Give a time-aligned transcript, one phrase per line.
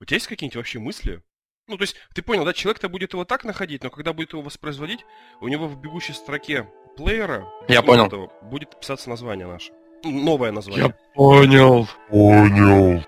[0.00, 1.22] У тебя есть какие-нибудь вообще мысли?
[1.68, 4.42] Ну, то есть, ты понял, да, человек-то будет его так находить, но когда будет его
[4.42, 5.04] воспроизводить,
[5.40, 8.06] у него в бегущей строке плеера Я понял.
[8.06, 9.72] этого будет писаться название наше.
[10.02, 10.86] Ну, Новое название.
[10.86, 11.86] Я понял.
[12.08, 13.04] Понял.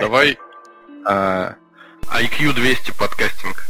[0.00, 0.38] Давай
[1.06, 1.54] а,
[2.06, 3.66] IQ 200 подкастинг.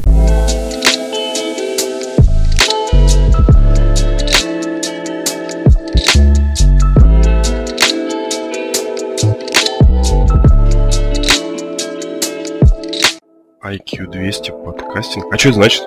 [13.65, 15.25] IQ200 подкастинг.
[15.33, 15.83] А что это значит?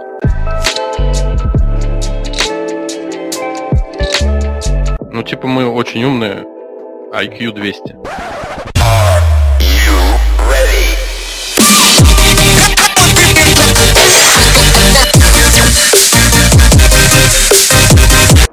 [5.12, 6.44] Ну, типа, мы очень умные.
[7.12, 8.07] IQ200.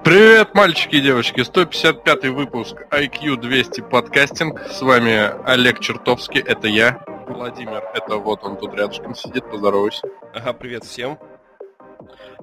[0.05, 1.41] Привет, мальчики и девочки!
[1.41, 4.61] 155 выпуск IQ 200 подкастинг.
[4.69, 7.03] С вами Олег Чертовский, это я.
[7.27, 10.07] Владимир, это вот он тут рядышком сидит, поздоровайся.
[10.31, 11.17] Ага, привет всем.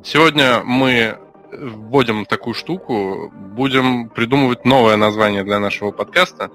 [0.02, 1.18] Сегодня мы
[1.52, 6.50] вводим такую штуку, будем придумывать новое название для нашего подкаста.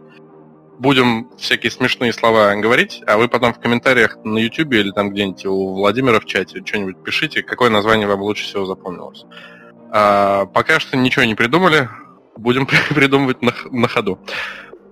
[0.78, 5.46] Будем всякие смешные слова говорить, а вы потом в комментариях на YouTube или там где-нибудь
[5.46, 9.24] у Владимира в чате что-нибудь пишите, какое название вам лучше всего запомнилось.
[9.92, 11.90] А, пока что ничего не придумали,
[12.36, 14.20] будем придумывать на, на ходу.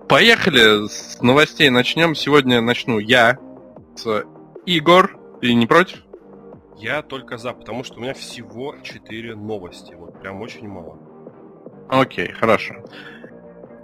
[0.08, 2.14] Поехали, с новостей начнем.
[2.14, 3.38] Сегодня начну я
[3.96, 4.24] с
[4.64, 5.08] Игорь.
[5.40, 5.98] Ты не против?
[6.78, 9.94] Я только за, потому что у меня всего 4 новости.
[9.98, 10.98] Вот прям очень мало.
[11.88, 12.74] Окей, хорошо.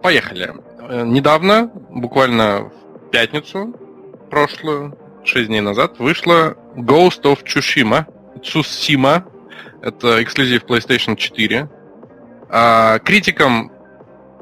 [0.03, 0.55] Поехали.
[0.81, 3.75] Э, Недавно, буквально в пятницу
[4.31, 8.07] прошлую, 6 дней назад, вышла Ghost of Tsushima.
[8.41, 9.25] Tsushima.
[9.81, 11.69] Это эксклюзив PlayStation 4.
[12.49, 13.73] А критикам,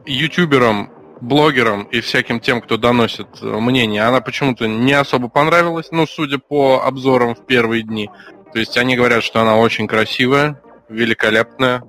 [0.06, 6.06] ютуберам, блогерам и всяким тем, кто доносит э, мнение, она почему-то не особо понравилась, ну,
[6.06, 8.10] судя по обзорам в первые дни.
[8.52, 11.82] То есть они говорят, что она очень красивая, великолепная,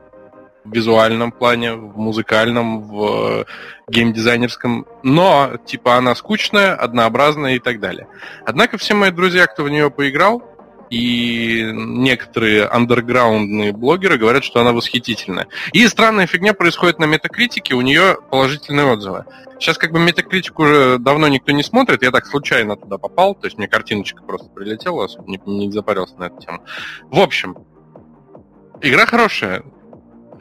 [0.63, 3.45] в визуальном плане, в музыкальном, в э,
[3.89, 8.07] геймдизайнерском, но типа она скучная, однообразная и так далее.
[8.45, 10.43] Однако все мои друзья, кто в нее поиграл,
[10.91, 15.47] и некоторые андерграундные блогеры говорят, что она восхитительная.
[15.71, 19.25] И странная фигня происходит на метакритике, у нее положительные отзывы.
[19.57, 23.47] Сейчас как бы метакритик уже давно никто не смотрит, я так случайно туда попал, то
[23.47, 26.63] есть мне картиночка просто прилетела, особо не, не запарился на эту тему.
[27.09, 27.55] В общем,
[28.81, 29.63] игра хорошая,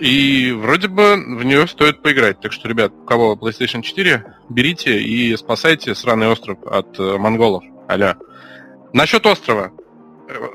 [0.00, 2.40] и вроде бы в нее стоит поиграть.
[2.40, 7.62] Так что, ребят, у кого PlayStation 4, берите и спасайте сраный остров от э, монголов.
[7.86, 8.14] Алло.
[8.92, 9.70] Насчет острова.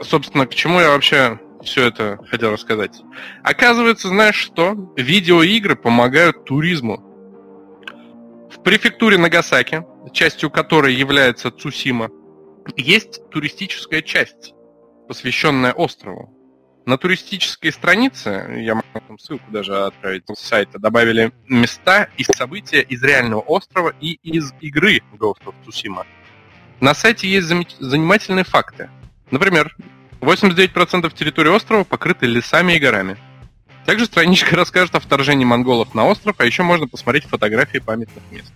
[0.01, 3.01] Собственно, к чему я вообще все это хотел рассказать.
[3.43, 4.75] Оказывается, знаешь что?
[4.95, 6.97] Видеоигры помогают туризму.
[8.51, 9.83] В префектуре Нагасаки,
[10.13, 12.09] частью которой является Цусима,
[12.77, 14.53] есть туристическая часть,
[15.07, 16.31] посвященная острову.
[16.85, 22.81] На туристической странице, я могу там ссылку даже отправить с сайта, добавили места и события
[22.81, 26.05] из реального острова и из игры Ghost of Tsushima.
[26.79, 27.47] На сайте есть
[27.79, 28.89] занимательные факты.
[29.31, 29.75] Например,
[30.21, 33.17] 89% территории острова покрыты лесами и горами.
[33.85, 38.51] Также страничка расскажет о вторжении монголов на остров, а еще можно посмотреть фотографии памятных мест.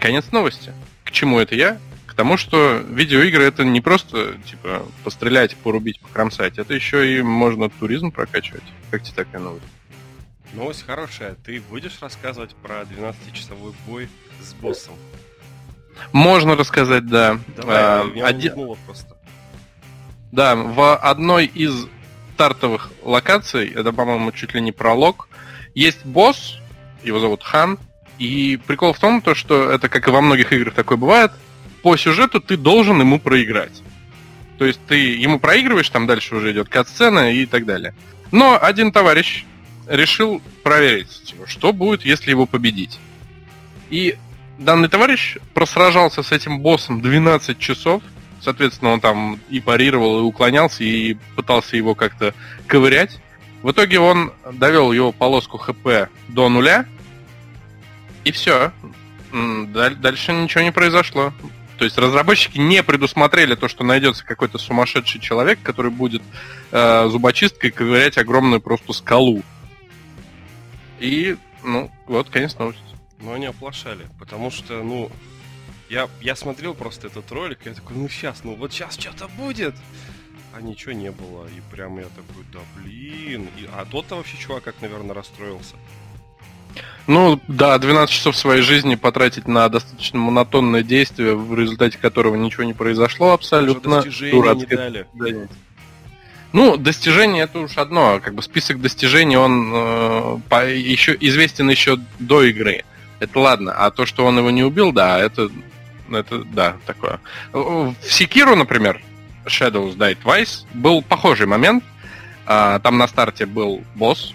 [0.00, 0.72] Конец новости.
[1.04, 1.78] К чему это я?
[2.06, 7.70] К тому, что видеоигры это не просто типа пострелять, порубить, покромсать, это еще и можно
[7.70, 8.64] туризм прокачивать.
[8.90, 9.64] Как тебе такая новость?
[10.52, 11.36] Новость хорошая.
[11.46, 14.08] Ты будешь рассказывать про 12-часовой бой
[14.42, 14.94] с боссом?
[16.12, 17.38] Можно рассказать, да.
[17.56, 19.16] Давай, А, меня один- просто.
[20.32, 21.86] Да, в одной из
[22.34, 25.28] стартовых локаций, это, по-моему, чуть ли не пролог,
[25.74, 26.58] есть босс,
[27.04, 27.78] его зовут Хан,
[28.18, 31.32] и прикол в том, то, что это, как и во многих играх такое бывает,
[31.82, 33.82] по сюжету ты должен ему проиграть.
[34.58, 37.94] То есть ты ему проигрываешь, там дальше уже идет кат-сцена и так далее.
[38.30, 39.44] Но один товарищ
[39.86, 42.98] решил проверить, типа, что будет, если его победить.
[43.90, 44.16] И
[44.58, 48.02] данный товарищ просражался с этим боссом 12 часов,
[48.42, 52.34] Соответственно, он там и парировал, и уклонялся, и пытался его как-то
[52.66, 53.20] ковырять.
[53.62, 56.84] В итоге он довел его полоску ХП до нуля,
[58.24, 58.72] и все.
[59.32, 61.32] Дальше ничего не произошло.
[61.78, 66.22] То есть разработчики не предусмотрели то, что найдется какой-то сумасшедший человек, который будет
[66.70, 69.42] э, зубочисткой ковырять огромную просто скалу.
[71.00, 72.82] И, ну, вот, конец новости.
[73.20, 75.10] Но они оплошали, потому что, ну,
[75.92, 79.28] я, я смотрел просто этот ролик, и я такой, ну сейчас, ну вот сейчас что-то
[79.28, 79.74] будет.
[80.54, 81.46] А ничего не было.
[81.46, 83.48] И прям я такой, да блин.
[83.58, 85.76] И, а тот-то вообще чувак как, наверное, расстроился.
[87.06, 92.64] Ну, да, 12 часов своей жизни потратить на достаточно монотонное действие, в результате которого ничего
[92.64, 94.02] не произошло абсолютно.
[94.02, 95.48] Достижения не дали.
[96.52, 98.20] Ну, достижение это уж одно.
[98.22, 102.84] Как бы список достижений, он э, по, еще известен еще до игры.
[103.20, 103.72] Это ладно.
[103.72, 105.50] А то, что он его не убил, да, это,
[106.16, 107.20] это да, такое.
[107.52, 109.00] В Секиру, например,
[109.46, 111.84] Shadows Die Twice, был похожий момент.
[112.46, 114.34] А, там на старте был босс,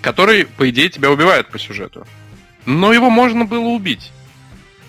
[0.00, 2.06] который, по идее, тебя убивает по сюжету.
[2.66, 4.12] Но его можно было убить.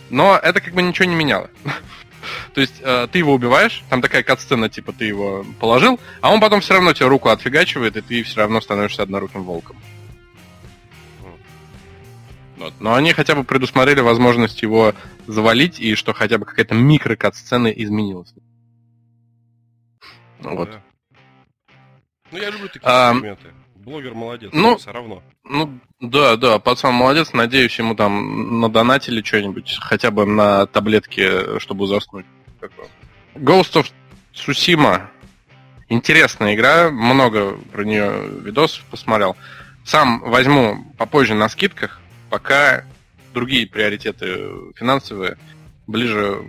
[0.09, 1.49] Но это как бы ничего не меняло.
[2.53, 6.39] То есть э, ты его убиваешь, там такая катсцена, типа ты его положил, а он
[6.39, 9.75] потом все равно тебе руку отфигачивает, и ты все равно становишься одноруким волком.
[12.57, 12.73] Вот.
[12.79, 14.93] Но они хотя бы предусмотрели возможность его
[15.27, 18.33] завалить, и что хотя бы какая-то микро-катсцена изменилась.
[20.39, 20.71] Ну, вот.
[20.71, 20.81] Да.
[22.31, 23.53] Ну, я люблю такие а, моменты.
[23.75, 25.21] Блогер молодец, ну, все равно.
[25.43, 27.33] Ну, да, да, пацан молодец.
[27.33, 32.25] Надеюсь, ему там надонатили что-нибудь, хотя бы на таблетке, чтобы заснуть.
[33.35, 33.91] Ghost of
[34.33, 35.07] Tsushima.
[35.89, 39.35] Интересная игра, много про нее видосов посмотрел.
[39.85, 41.99] Сам возьму попозже на скидках,
[42.33, 42.83] пока
[43.31, 45.37] другие приоритеты финансовые
[45.85, 46.41] ближе,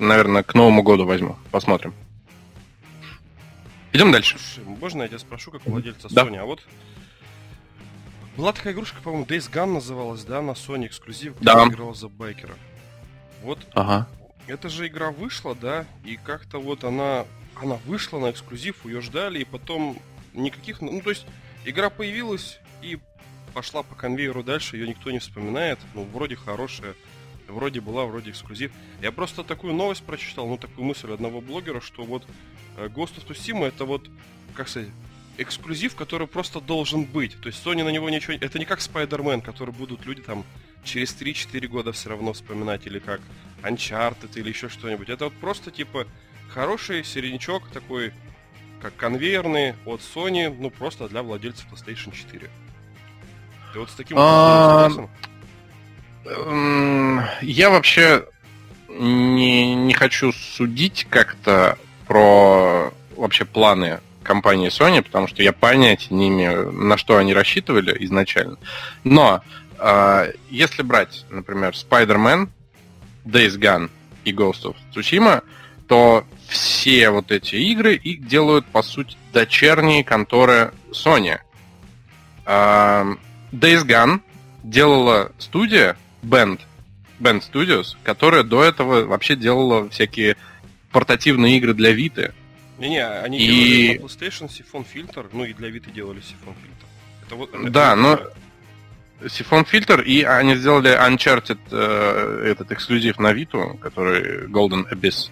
[0.00, 1.36] наверное, к Новому году возьму.
[1.52, 1.94] Посмотрим.
[3.92, 4.36] Идем дальше.
[4.36, 6.24] Слушай, можно я тебя спрошу, как владельца да.
[6.24, 6.38] Sony?
[6.38, 6.66] А вот
[8.36, 11.68] была такая игрушка, по-моему, Days Gone называлась, да, на Sony эксклюзив, где да.
[11.68, 12.56] играл за байкера.
[13.44, 14.08] Вот ага.
[14.48, 17.26] эта же игра вышла, да, и как-то вот она,
[17.62, 20.00] она вышла на эксклюзив, ее ждали, и потом
[20.34, 21.26] никаких, ну, то есть
[21.64, 22.98] игра появилась и
[23.58, 26.94] пошла по конвейеру дальше, ее никто не вспоминает, ну, вроде хорошая,
[27.48, 28.70] вроде была, вроде эксклюзив.
[29.02, 32.24] Я просто такую новость прочитал, ну, такую мысль одного блогера, что вот
[32.76, 34.08] э, Ghost of Tsushima это вот,
[34.54, 34.90] как сказать,
[35.38, 37.36] эксклюзив, который просто должен быть.
[37.40, 38.34] То есть Sony на него ничего...
[38.34, 40.44] Это не как Spider-Man, который будут люди там
[40.84, 43.20] через 3-4 года все равно вспоминать, или как
[43.64, 45.08] Uncharted, или еще что-нибудь.
[45.08, 46.06] Это вот просто, типа,
[46.48, 48.12] хороший середнячок такой,
[48.80, 52.48] как конвейерный от Sony, ну, просто для владельцев PlayStation 4.
[53.72, 54.90] Ты вот с таким а,
[57.42, 58.24] Я вообще
[58.88, 66.28] не, не хочу судить как-то про вообще планы компании Sony, потому что я понятия не
[66.28, 68.58] имею, на что они рассчитывали изначально.
[69.04, 69.42] Но
[69.78, 72.48] э, если брать, например, Spider-Man,
[73.24, 73.90] Days Gone
[74.24, 75.42] и Ghost of Tsushima,
[75.86, 81.38] то все вот эти игры их делают, по сути, дочерние конторы Sony.
[82.44, 83.14] Э,
[83.52, 84.20] Days Gone
[84.62, 86.60] делала студия Band,
[87.20, 90.36] Band Studios, которая до этого вообще делала всякие
[90.92, 92.32] портативные игры для Vita.
[92.78, 93.46] Не-не, они и...
[93.46, 96.86] делали на PlayStation сифон фильтр, ну и для Vita делали сифон фильтр.
[97.26, 98.20] Это вот, это да, но
[99.28, 105.30] сифон фильтр, и они сделали Uncharted э, этот эксклюзив на Vita, который Golden Abyss.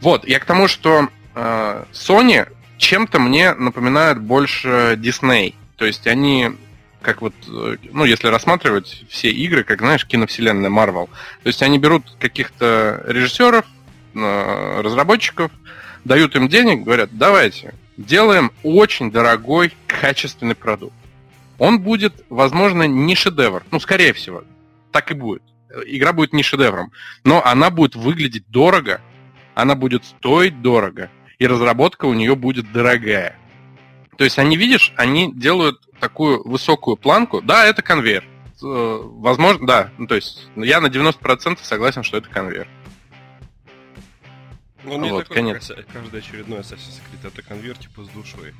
[0.00, 2.48] Вот, я к тому, что э, Sony
[2.78, 5.54] чем-то мне напоминают больше Disney.
[5.76, 6.50] То есть они
[7.02, 11.08] как вот, э, ну, если рассматривать все игры, как, знаешь, киновселенная Marvel.
[11.42, 13.64] То есть они берут каких-то режиссеров,
[14.14, 15.50] э, разработчиков,
[16.04, 20.94] дают им денег, говорят, давайте, делаем очень дорогой, качественный продукт.
[21.58, 23.62] Он будет, возможно, не шедевр.
[23.70, 24.44] Ну, скорее всего,
[24.92, 25.42] так и будет.
[25.86, 26.90] Игра будет не шедевром,
[27.22, 29.00] но она будет выглядеть дорого,
[29.54, 33.36] она будет стоить дорого, и разработка у нее будет дорогая.
[34.20, 37.40] То есть они, видишь, они делают такую высокую планку.
[37.40, 38.22] Да, это конвейер.
[38.62, 39.90] Э, возможно, да.
[39.96, 42.68] Ну, то есть я на 90% согласен, что это конвейер.
[44.84, 45.72] Ну, не вот, такой, конец.
[45.90, 48.52] каждый очередной Assassin's Creed, это конвейер типа с душой.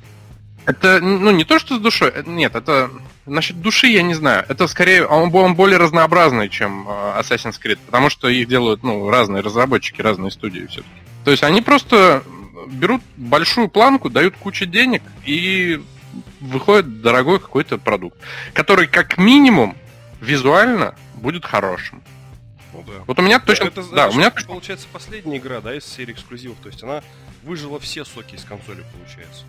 [0.65, 2.89] Это, ну, не то, что с душой, э, нет, это,
[3.27, 7.77] насчет души я не знаю, это скорее, он, он более разнообразный, чем э, Assassin's Creed,
[7.85, 10.89] потому что их делают, ну, разные разработчики, разные студии все-таки.
[11.23, 12.23] То есть они просто
[12.67, 15.81] берут большую планку, дают кучу денег и
[16.39, 18.17] выходит дорогой какой-то продукт,
[18.53, 19.75] который как минимум
[20.19, 22.01] визуально будет хорошим.
[22.73, 23.03] Ну да.
[23.05, 23.65] Вот у меня точно...
[23.65, 26.57] Это, да, это, у меня получается последняя игра, да, из серии эксклюзивов.
[26.59, 27.03] То есть она
[27.43, 29.43] выжила все соки из консоли, получается.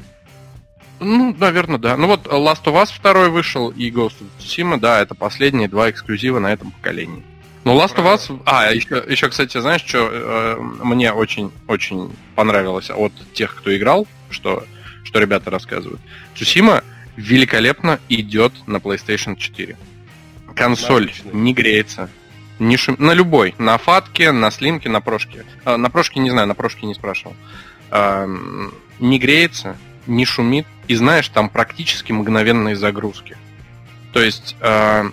[1.00, 1.96] Ну, наверное, да.
[1.96, 5.90] Ну вот Last of Us 2 вышел и Ghost of Tsushima, да, это последние два
[5.90, 7.24] эксклюзива на этом поколении.
[7.64, 8.42] Ну, Last of Us...
[8.44, 14.64] А, еще, еще, кстати, знаешь, что э, мне очень-очень понравилось от тех, кто играл, что,
[15.04, 16.00] что ребята рассказывают.
[16.34, 16.82] Tsushima
[17.16, 19.76] великолепно идет на PlayStation 4.
[20.54, 21.30] Консоль Отлично.
[21.32, 22.10] не греется,
[22.58, 22.96] не шум...
[22.98, 23.54] На любой.
[23.58, 25.44] На фатке, на слимке, на прошке.
[25.64, 27.36] А, на прошке не знаю, на прошке не спрашивал.
[27.90, 28.26] А,
[28.98, 29.76] не греется,
[30.06, 30.66] не шумит.
[30.88, 33.36] И знаешь, там практически мгновенные загрузки.
[34.12, 35.06] То есть а,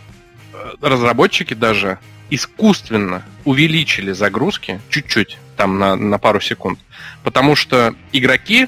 [0.82, 6.80] разработчики даже искусственно увеличили загрузки чуть-чуть, там на, на пару секунд,
[7.24, 8.68] потому что игроки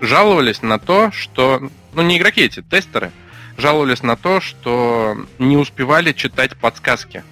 [0.00, 1.70] жаловались на то, что...
[1.94, 3.12] Ну, не игроки эти, тестеры,
[3.56, 7.22] жаловались на то, что не успевали читать подсказки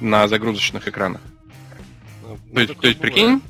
[0.00, 1.20] на загрузочных экранах.
[2.22, 3.42] Ну, То есть, то есть прикинь,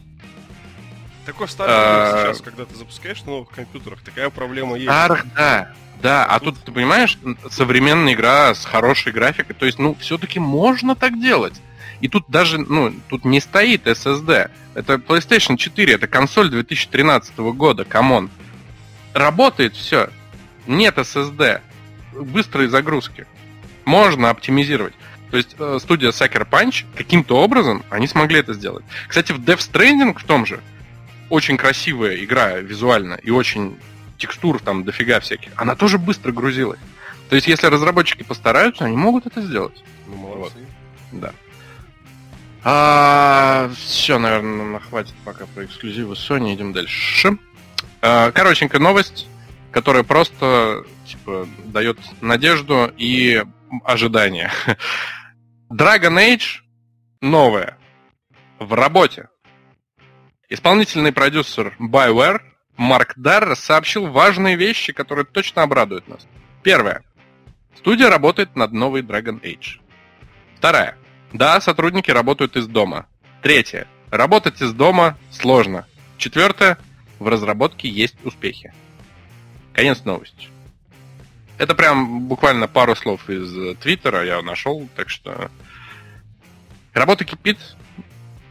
[1.28, 4.88] Такой старый А, сейчас, когда ты запускаешь на новых компьютерах, такая проблема есть.
[4.88, 5.74] старых, да.
[6.00, 7.18] Да, а тут, ты понимаешь,
[7.50, 11.60] современная игра с хорошей графикой, то есть, ну, все-таки можно так делать.
[12.00, 14.50] И тут даже, ну, тут не стоит SSD.
[14.74, 18.30] Это PlayStation 4, это консоль 2013 года, come on.
[19.14, 20.10] Работает все.
[20.66, 21.60] Нет SSD.
[22.12, 23.26] Быстрые загрузки.
[23.84, 24.94] Можно оптимизировать.
[25.30, 28.84] То есть э, студия Sucker Punch каким-то образом они смогли это сделать.
[29.08, 30.60] Кстати, в Death Stranding в том же
[31.28, 33.76] очень красивая игра визуально и очень
[34.16, 35.50] текстур там дофига всяких.
[35.56, 36.80] Она тоже быстро грузилась.
[37.28, 39.84] То есть, если разработчики постараются, они могут это сделать.
[40.06, 40.56] Ну, молодцы.
[41.12, 41.32] Да.
[42.64, 46.54] А, все, наверное, хватит пока про эксклюзивы Sony.
[46.54, 47.38] Идем дальше.
[48.02, 49.28] А, коротенькая новость,
[49.70, 53.44] которая просто типа дает надежду и
[53.84, 54.50] ожидание.
[55.70, 56.62] Dragon Age
[57.20, 57.76] новая
[58.58, 59.28] в работе.
[60.48, 62.40] Исполнительный продюсер BioWare
[62.76, 66.26] Марк Дарр сообщил важные вещи, которые точно обрадуют нас.
[66.62, 67.02] Первое.
[67.76, 69.80] Студия работает над новой Dragon Age.
[70.56, 70.96] Вторая.
[71.32, 73.06] Да, сотрудники работают из дома.
[73.42, 73.86] Третье.
[74.10, 75.86] Работать из дома сложно.
[76.16, 76.78] Четвертое.
[77.18, 78.72] В разработке есть успехи.
[79.72, 80.48] Конец новости.
[81.58, 85.50] Это прям буквально пару слов из э, Твиттера я нашел, так что
[86.92, 87.58] работа кипит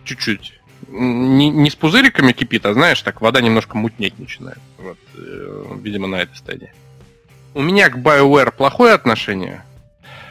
[0.04, 0.60] чуть-чуть.
[0.90, 4.60] Не, не с пузыриками кипит, а знаешь, так вода немножко мутнеть начинает.
[4.78, 6.74] Вот, э, видимо, на этой стадии.
[7.54, 9.64] У меня к BioWare плохое отношение,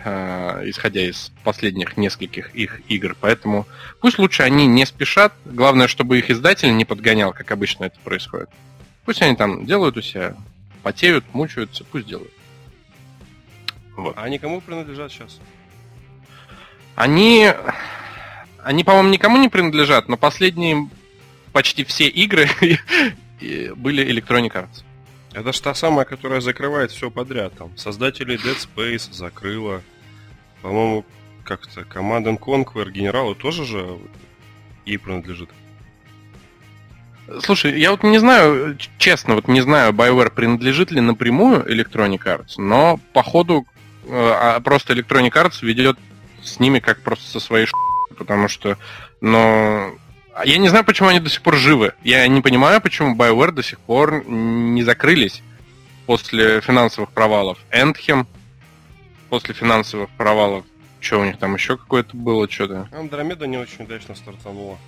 [0.07, 3.67] исходя из последних нескольких их игр, поэтому
[4.01, 5.33] пусть лучше они не спешат.
[5.45, 8.49] Главное, чтобы их издатель не подгонял, как обычно это происходит.
[9.05, 10.37] Пусть они там делают у себя,
[10.83, 12.33] потеют, мучаются, пусть делают.
[13.97, 14.17] Вот.
[14.17, 15.39] А они кому принадлежат сейчас?
[16.95, 17.51] Они,
[18.63, 20.89] они, по-моему, никому не принадлежат, но последние
[21.53, 22.49] почти все игры
[23.77, 24.85] были Electronic Arts.
[25.33, 27.53] Это же та самая, которая закрывает все подряд.
[27.59, 29.83] Там создатели Dead Space закрыла.
[30.63, 31.05] По-моему,
[31.45, 33.99] как-то and Conquer генералы тоже же
[34.85, 35.51] ей принадлежит.
[37.41, 42.55] Слушай, я вот не знаю, честно, вот не знаю, BioWare принадлежит ли напрямую Electronic Arts,
[42.57, 43.67] но походу
[44.05, 45.99] э, а просто Electronic Arts ведет
[46.43, 47.73] с ними как просто со своей ш...
[48.17, 48.79] потому что,
[49.21, 49.93] но
[50.37, 51.95] а я не знаю, почему они до сих пор живы.
[52.05, 55.43] Я не понимаю, почему BioWare до сих пор не закрылись
[56.05, 57.59] после финансовых провалов.
[57.73, 58.27] Endhem
[59.29, 60.65] после финансовых провалов.
[61.01, 62.89] Что у них там еще какое-то было, что-то?
[62.93, 64.79] Андромеда не очень удачно стартанула.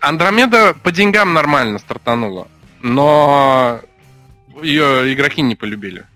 [0.00, 2.48] Андромеда по деньгам нормально стартанула,
[2.80, 3.80] но
[4.62, 6.06] ее игроки не полюбили.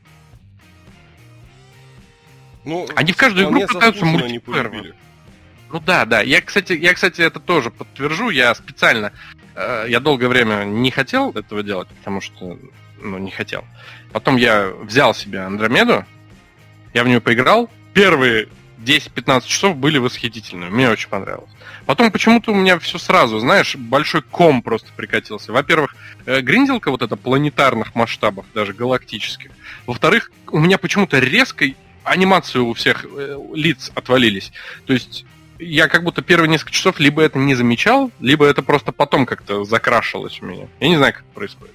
[2.65, 4.95] Ну, Они в каждую игру пытаются мультиплеер.
[5.71, 6.21] Ну да, да.
[6.23, 8.31] Я, кстати, я, кстати, это тоже подтвержу.
[8.31, 9.13] Я специально,
[9.55, 12.59] э, я долгое время не хотел этого делать, потому что,
[13.01, 13.65] ну, не хотел.
[14.13, 16.05] Потом я взял себе Андромеду,
[16.99, 17.71] я в нее поиграл.
[17.95, 18.49] Первые
[18.85, 20.69] 10-15 часов были восхитительными.
[20.69, 21.51] Мне очень понравилось.
[21.87, 25.53] Потом почему-то у меня все сразу, знаешь, большой ком просто прикатился.
[25.53, 25.95] Во-первых,
[26.27, 29.53] э, гринделка вот эта планетарных масштабов, даже галактических.
[29.87, 31.67] Во-вторых, у меня почему-то резко
[32.03, 34.51] анимации у всех э, лиц отвалились.
[34.85, 35.25] То есть
[35.61, 39.65] я как будто первые несколько часов либо это не замечал, либо это просто потом как-то
[39.65, 40.67] закрашивалось у меня.
[40.81, 41.75] Я не знаю, как это происходит.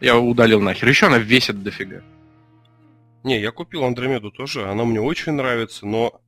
[0.00, 0.88] Я удалил нахер.
[0.88, 2.02] Еще она весит дофига.
[3.28, 6.18] Не, я купил Андромеду тоже, она мне очень нравится, но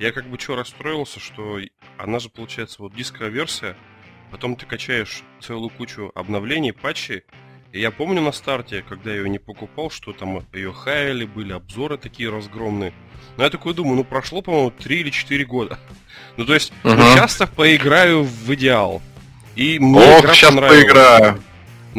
[0.00, 1.58] я как бы что расстроился, что
[1.98, 3.76] она же получается вот дисковая версия,
[4.30, 7.24] потом ты качаешь целую кучу обновлений, патчей,
[7.74, 11.52] и я помню на старте, когда я ее не покупал, что там ее хаяли, были
[11.52, 12.94] обзоры такие разгромные.
[13.36, 15.78] Но я такой думаю, ну прошло, по-моему, 3 или 4 года.
[16.38, 17.14] Ну то есть, ну, Ага.
[17.14, 19.02] часто поиграю в идеал.
[19.54, 21.42] И мне Ох, игра сейчас поиграю.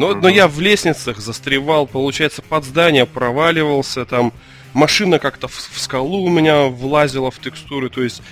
[0.00, 0.28] Но, но Мгм.
[0.28, 4.32] я в лестницах застревал, получается, под здание проваливался, там
[4.72, 8.22] машина как-то в, в скалу у меня влазила в текстуры, то есть,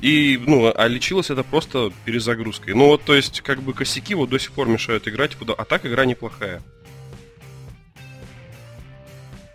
[0.00, 2.74] и, ну, а лечилось это просто перезагрузкой.
[2.74, 5.64] Ну, вот, то есть, как бы косяки вот до сих пор мешают играть, куда- а
[5.64, 6.60] так игра неплохая.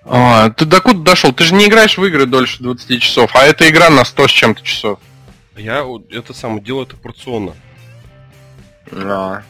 [0.06, 1.34] А, ты докуда дошел?
[1.34, 4.32] Ты же не играешь в игры дольше 20 часов, а эта игра на 100 с
[4.32, 5.00] чем-то часов.
[5.58, 7.54] Я это самое делаю это порционно.
[8.90, 9.44] Да.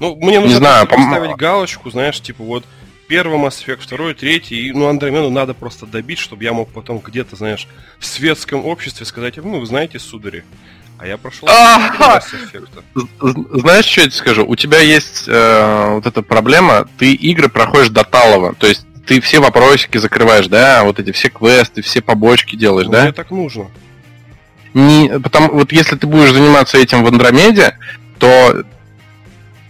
[0.00, 2.64] Ну, мне нужно знаю, просто пом- поставить галочку, знаешь, типа вот
[3.06, 6.98] первый Mass Effect, второй, третий, и, ну, Андромеду надо просто добить, чтобы я мог потом
[6.98, 10.44] где-то, знаешь, в светском обществе сказать, ну, вы знаете, судари,
[10.96, 12.22] а я прошел Ага!
[12.94, 14.46] Знаешь, что я тебе скажу?
[14.46, 19.20] У тебя есть э, вот эта проблема, ты игры проходишь до талого, то есть ты
[19.20, 23.02] все вопросики закрываешь, да, вот эти все квесты, все побочки делаешь, ну, да?
[23.02, 23.70] Мне так нужно.
[24.72, 27.76] Не, потому, вот если ты будешь заниматься этим в Андромеде,
[28.18, 28.62] то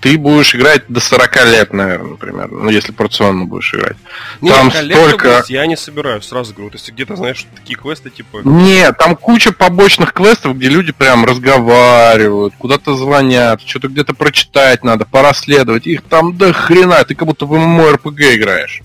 [0.01, 2.51] ты будешь играть до 40 лет, наверное, например.
[2.51, 3.97] Ну, если порционно будешь играть.
[4.41, 5.45] Нет, там столько...
[5.49, 6.71] Я не собираю, сразу говорю.
[6.71, 8.41] То есть где-то, знаешь, такие квесты типа...
[8.45, 15.05] Нет, там куча побочных квестов, где люди прям разговаривают, куда-то звонят, что-то где-то прочитать надо,
[15.05, 15.87] порасследовать.
[15.87, 18.81] Их там до хрена, ты как будто в ММО-РПГ играешь.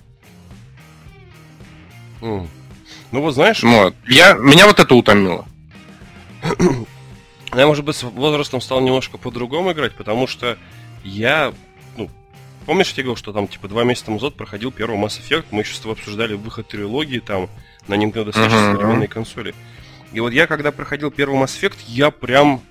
[2.19, 2.47] Mm.
[3.11, 3.63] Ну вот знаешь...
[3.63, 3.95] Вот.
[4.05, 5.45] Я, меня вот это утомило.
[7.55, 10.57] Я, может быть, с возрастом стал немножко по-другому играть, потому что
[11.05, 11.53] я,
[11.95, 12.09] ну,
[12.65, 15.61] помнишь, я тебе говорил, что там, типа, два месяца назад проходил первый Mass Effect, мы
[15.61, 17.49] еще с тобой обсуждали выход трилогии там
[17.87, 18.73] на Nintendo Switch uh-huh.
[18.73, 19.53] современной консоли.
[20.11, 22.61] И вот я, когда проходил первый Mass Effect, я прям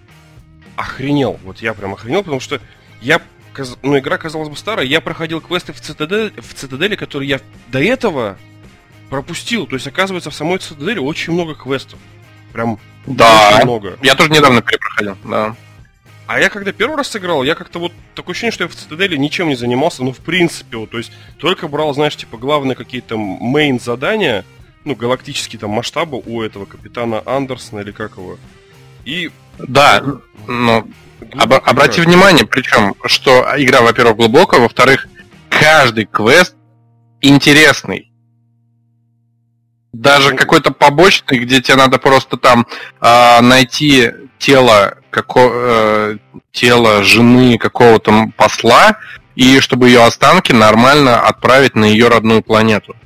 [0.77, 1.39] охренел.
[1.45, 2.61] Вот я прям охренел, потому что
[3.01, 3.21] я
[3.83, 7.81] ну, игра казалась бы старая, я проходил квесты в Цитадель, в Цитадели, которые я до
[7.81, 8.37] этого
[9.11, 9.69] пропустил.
[9.69, 12.01] То есть, оказывается, в самой Цитадели очень много квестов.
[12.53, 13.99] Прям да, очень много.
[14.03, 15.55] Я тоже недавно перепроходил, да.
[16.27, 19.17] А я когда первый раз сыграл, я как-то вот такое ощущение, что я в Цитадели
[19.17, 23.19] ничем не занимался, ну, в принципе, вот, то есть только брал, знаешь, типа, главные какие-то
[23.19, 24.45] мейн задания,
[24.85, 28.39] ну, галактические там масштабы у этого капитана Андерсона или как его.
[29.05, 29.31] И...
[29.59, 30.03] Да,
[30.49, 30.87] но
[31.33, 35.07] об, обрати внимание, причем, что игра, во-первых, глубокая, во-вторых,
[35.49, 36.57] каждый квест
[37.21, 38.11] интересный.
[39.93, 42.67] Даже ну, какой-то побочный, где тебе надо просто там
[43.01, 46.17] э, найти тело, како, э,
[46.51, 48.99] тело жены какого-то посла,
[49.37, 52.97] и чтобы ее останки нормально отправить на ее родную планету.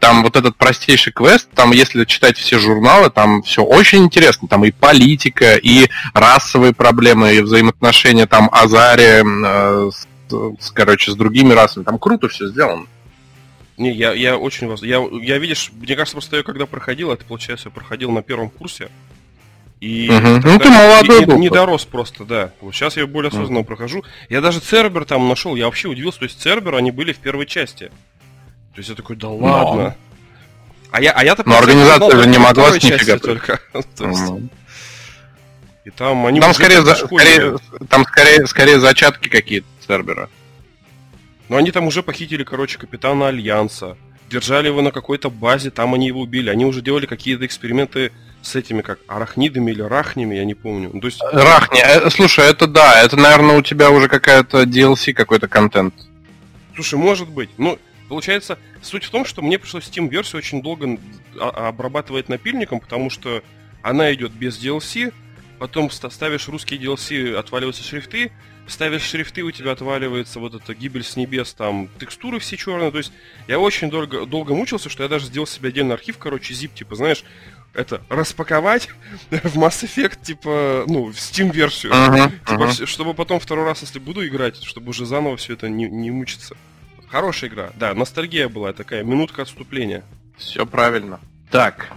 [0.00, 4.48] Там вот этот простейший квест, там, если читать все журналы, там все очень интересно.
[4.48, 9.90] Там и политика, и расовые проблемы, и взаимоотношения там Азари э,
[10.58, 11.84] с, короче, с другими расами.
[11.84, 12.86] Там круто все сделано.
[13.76, 14.82] Не, я, я очень вас.
[14.82, 18.48] Я, я видишь, мне кажется, просто я когда проходил, это получается, я проходил на первом
[18.48, 18.88] курсе.
[19.80, 20.48] И угу.
[20.48, 21.38] ну ты молодой не, был.
[21.38, 22.52] Не дорос просто, да.
[22.60, 23.68] Вот сейчас я более осознанно угу.
[23.68, 24.04] прохожу.
[24.28, 27.46] Я даже Цербер там нашел, я вообще удивился, то есть Цербер они были в первой
[27.46, 27.90] части.
[28.74, 29.82] То есть я такой, да ладно.
[29.82, 29.94] Но.
[30.90, 33.60] А я, а я-то Но организация же не могла с нифига только.
[35.84, 37.58] И там они там скорее, за, скорее,
[37.90, 40.30] там скорее, скорее зачатки какие-то Цербера.
[41.48, 43.96] Но они там уже похитили, короче, капитана Альянса.
[44.30, 46.48] Держали его на какой-то базе, там они его убили.
[46.48, 48.12] Они уже делали какие-то эксперименты
[48.44, 50.90] с этими, как арахнидами или рахнями, я не помню.
[50.92, 51.20] Ну, то есть...
[51.32, 55.94] Рахни, э, слушай, это да, это, наверное, у тебя уже какая-то DLC, какой-то контент.
[56.74, 57.48] Слушай, может быть.
[57.56, 57.78] Ну,
[58.08, 60.98] получается, суть в том, что мне пришлось Steam-версию очень долго
[61.40, 63.42] обрабатывать напильником, потому что
[63.82, 65.12] она идет без DLC,
[65.58, 68.30] потом ставишь русские DLC, отваливаются шрифты,
[68.66, 72.90] ставишь шрифты, у тебя отваливается вот эта гибель с небес, там текстуры все черные.
[72.90, 73.12] То есть
[73.48, 76.96] я очень долго, долго мучился, что я даже сделал себе отдельный архив, короче, zip, типа,
[76.96, 77.24] знаешь,
[77.74, 78.88] это распаковать
[79.30, 81.92] в Mass Effect, типа, ну, в Steam-версию.
[81.92, 82.86] Uh-huh, типа, uh-huh.
[82.86, 86.56] чтобы потом второй раз, если буду играть, чтобы уже заново все это не, не мучиться.
[87.08, 90.04] Хорошая игра, да, ностальгия была такая, минутка отступления.
[90.36, 91.20] Все правильно.
[91.50, 91.92] Так,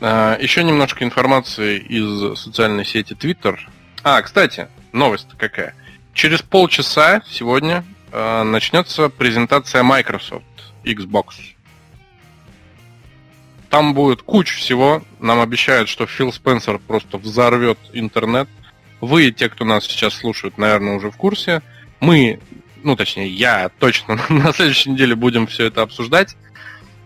[0.00, 3.58] э, еще немножко информации из социальной сети Twitter.
[4.02, 5.74] А, кстати, новость какая.
[6.14, 10.44] Через полчаса сегодня э, начнется презентация Microsoft
[10.84, 11.53] Xbox.
[13.74, 15.02] Там будет куча всего.
[15.18, 18.48] Нам обещают, что Фил Спенсер просто взорвет интернет.
[19.00, 21.60] Вы, те, кто нас сейчас слушают, наверное, уже в курсе.
[21.98, 22.38] Мы,
[22.84, 26.36] ну, точнее, я точно на следующей неделе будем все это обсуждать.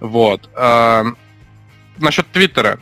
[0.00, 0.50] Вот.
[0.56, 1.06] А,
[1.96, 2.78] насчет Твиттера.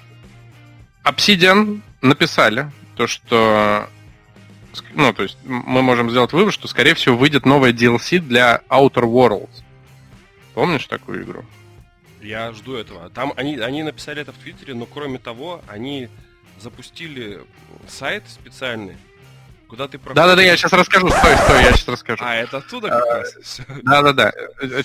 [1.05, 3.89] Obsidian написали то, что
[4.95, 9.05] ну, то есть мы можем сделать вывод, что, скорее всего, выйдет новая DLC для Outer
[9.05, 9.63] Worlds.
[10.55, 11.45] Помнишь такую игру?
[12.27, 13.09] Я жду этого.
[13.11, 16.09] Там они, они написали это в Твиттере, но кроме того, они
[16.59, 17.41] запустили
[17.87, 18.97] сайт специальный,
[19.69, 20.17] куда ты проходишь...
[20.17, 22.25] Да-да-да, я сейчас расскажу, стой, стой, я сейчас расскажу.
[22.25, 23.61] А, это оттуда как раз?
[23.83, 24.33] Да-да-да.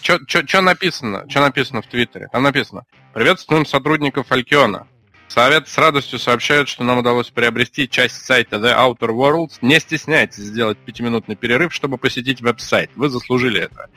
[0.02, 1.28] Что написано?
[1.30, 2.28] Что написано в Твиттере?
[2.32, 2.84] Там написано.
[3.14, 4.86] Приветствуем сотрудников Алькиона.
[5.32, 9.60] Совет с радостью сообщает, что нам удалось приобрести часть сайта The Outer Worlds.
[9.62, 12.92] Не стесняйтесь сделать пятиминутный перерыв, чтобы посетить веб-сайт.
[12.98, 13.90] Вы заслужили это.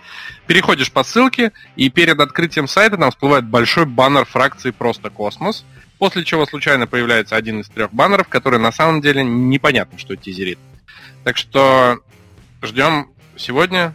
[0.47, 5.65] Переходишь по ссылке, и перед открытием сайта там всплывает большой баннер фракции «Просто космос»,
[5.99, 10.61] после чего случайно появляется один из трех баннеров, который на самом деле непонятно, что тизерит.
[11.25, 11.99] Так что
[12.63, 13.93] ждем сегодня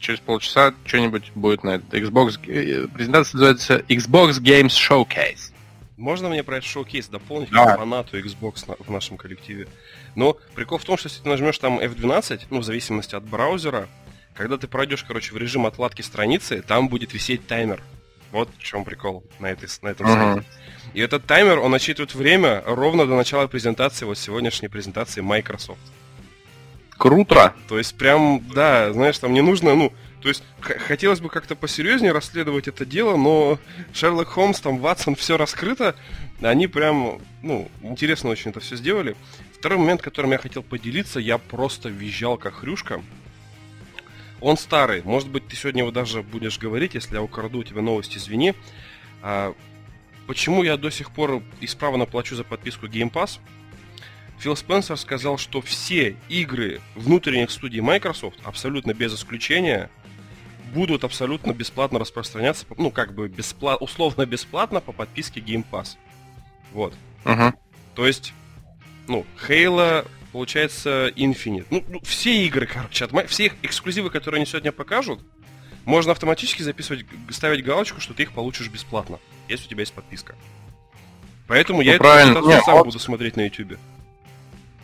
[0.00, 1.96] через полчаса что-нибудь будет на это.
[1.96, 2.38] Xbox...
[2.46, 5.51] э, Презентация называется Xbox Games Showcase.
[6.02, 9.68] Можно мне про этот шоу-кейс дополнить, как фанату Xbox на- в нашем коллективе?
[10.16, 13.88] Но прикол в том, что если ты нажмешь там F12, ну, в зависимости от браузера,
[14.34, 17.80] когда ты пройдешь, короче, в режим отладки страницы, там будет висеть таймер.
[18.32, 20.34] Вот в чем прикол на, этой, на этом Мгм.
[20.42, 20.48] сайте.
[20.94, 25.78] И этот таймер, он отсчитывает время ровно до начала презентации, вот сегодняшней презентации Microsoft.
[26.96, 27.54] Круто!
[27.68, 32.12] То есть прям, да, знаешь, там не нужно, ну, то есть хотелось бы как-то посерьезнее
[32.12, 33.58] расследовать это дело, но
[33.92, 35.96] Шерлок Холмс, там, Ватсон, все раскрыто,
[36.40, 39.16] они прям, ну, интересно очень это все сделали.
[39.58, 43.02] Второй момент, которым я хотел поделиться, я просто визжал как хрюшка.
[44.40, 47.80] Он старый, может быть, ты сегодня его даже будешь говорить, если я украду у тебя
[47.80, 48.54] новость, извини.
[49.22, 49.54] А,
[50.26, 53.38] почему я до сих пор исправно плачу за подписку Game Pass?
[54.42, 59.88] Фил Спенсер сказал, что все игры внутренних студий Microsoft, абсолютно без исключения,
[60.74, 65.90] будут абсолютно бесплатно распространяться, ну, как бы беспла- условно бесплатно по подписке Game Pass.
[66.72, 66.92] Вот.
[67.24, 67.54] Мгм.
[67.94, 68.32] То есть,
[69.06, 71.66] ну, Halo, получается, Infinite.
[71.70, 75.20] Ну, ну, все игры, короче, от все их эксклюзивы, которые они сегодня покажут,
[75.84, 80.34] можно автоматически записывать, ставить галочку, что ты их получишь бесплатно, если у тебя есть подписка.
[81.46, 82.32] Поэтому я Ну, эту правильно.
[82.34, 83.78] презентацию Не, сам вот- буду смотреть на YouTube.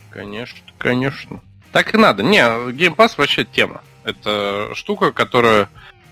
[0.09, 1.41] Конечно, конечно.
[1.71, 2.23] Так и надо.
[2.23, 2.39] Не,
[2.71, 3.81] Game Pass вообще тема.
[4.03, 5.69] Это штука, которая,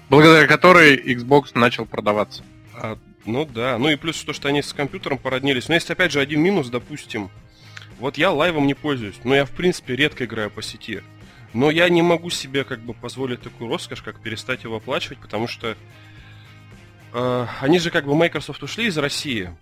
[0.10, 2.44] благодаря которой Xbox начал продаваться.
[2.74, 5.68] А, ну да, ну и плюс то, что они с компьютером породнились.
[5.68, 7.30] Но есть опять же один минус, допустим.
[8.00, 11.02] Вот я лайвом не пользуюсь, но я в принципе редко играю по сети.
[11.54, 15.48] Но я не могу себе как бы позволить такую роскошь, как перестать его оплачивать, потому
[15.48, 15.76] что
[17.14, 19.56] э, они же как бы Microsoft ушли из России.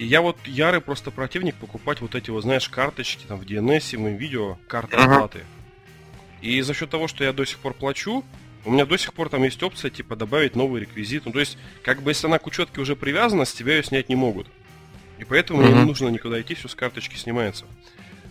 [0.00, 3.98] И я вот ярый просто противник покупать вот эти вот, знаешь, карточки там в DNS,
[3.98, 5.16] в видео, карты Ага.
[5.16, 5.40] оплаты.
[6.40, 8.24] И за счет того, что я до сих пор плачу,
[8.64, 11.26] у меня до сих пор там есть опция, типа, добавить новый реквизит.
[11.26, 14.08] Ну, то есть, как бы, если она к учетке уже привязана, с тебя ее снять
[14.08, 14.46] не могут.
[15.18, 15.80] И поэтому мне Мгм.
[15.80, 17.66] не нужно никуда идти, все с карточки снимается.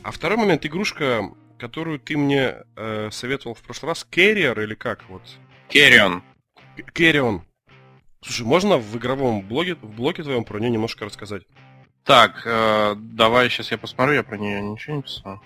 [0.02, 1.30] А второй момент, игрушка,
[1.60, 5.22] которую ты мне э, советовал в прошлый раз, Carrier или как вот?
[5.68, 6.24] Керрион.
[6.96, 7.42] Carrion.
[8.22, 11.44] Слушай, можно в игровом блоге, в блоге твоем про нее немножко рассказать?
[12.04, 15.40] Так, э, давай сейчас я посмотрю, я про нее ничего не писал.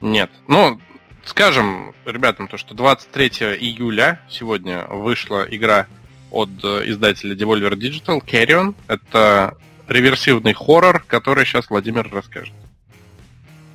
[0.00, 0.30] Нет.
[0.48, 0.80] Ну,
[1.24, 3.28] скажем ребятам то, что 23
[3.60, 5.86] июля сегодня вышла игра
[6.30, 8.74] от э, издателя Devolver Digital Carrion.
[8.88, 12.54] Это реверсивный хоррор, который сейчас Владимир расскажет.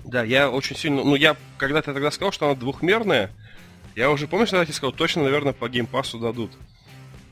[0.04, 1.04] Да, я очень сильно...
[1.04, 3.32] Ну, я когда-то тогда сказал, что она двухмерная.
[3.96, 6.52] Я уже, помнишь, тогда тебе сказал, точно, наверное, по Game Pass у дадут.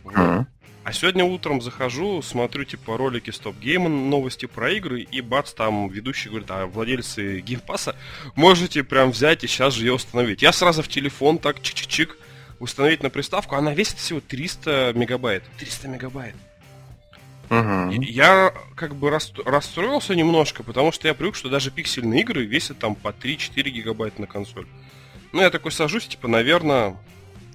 [0.04, 0.46] Вот.
[0.84, 5.90] А сегодня утром захожу, смотрю, типа, ролики StopGame а, новости про игры, и бац, там
[5.90, 7.96] ведущий говорит, а владельцы Game Pass а
[8.36, 10.42] можете прям взять и сейчас же ее установить.
[10.42, 12.16] Я сразу в телефон так чик-чик-чик
[12.60, 15.44] установить на приставку, она весит всего 300 мегабайт.
[15.60, 16.36] 300 мегабайт.
[17.52, 22.46] И Я как бы расстро- расстроился немножко, потому что я привык, что даже пиксельные игры
[22.46, 24.68] весят там по 3-4 гигабайта на консоль.
[25.32, 26.96] Ну, я такой сажусь, типа, наверное,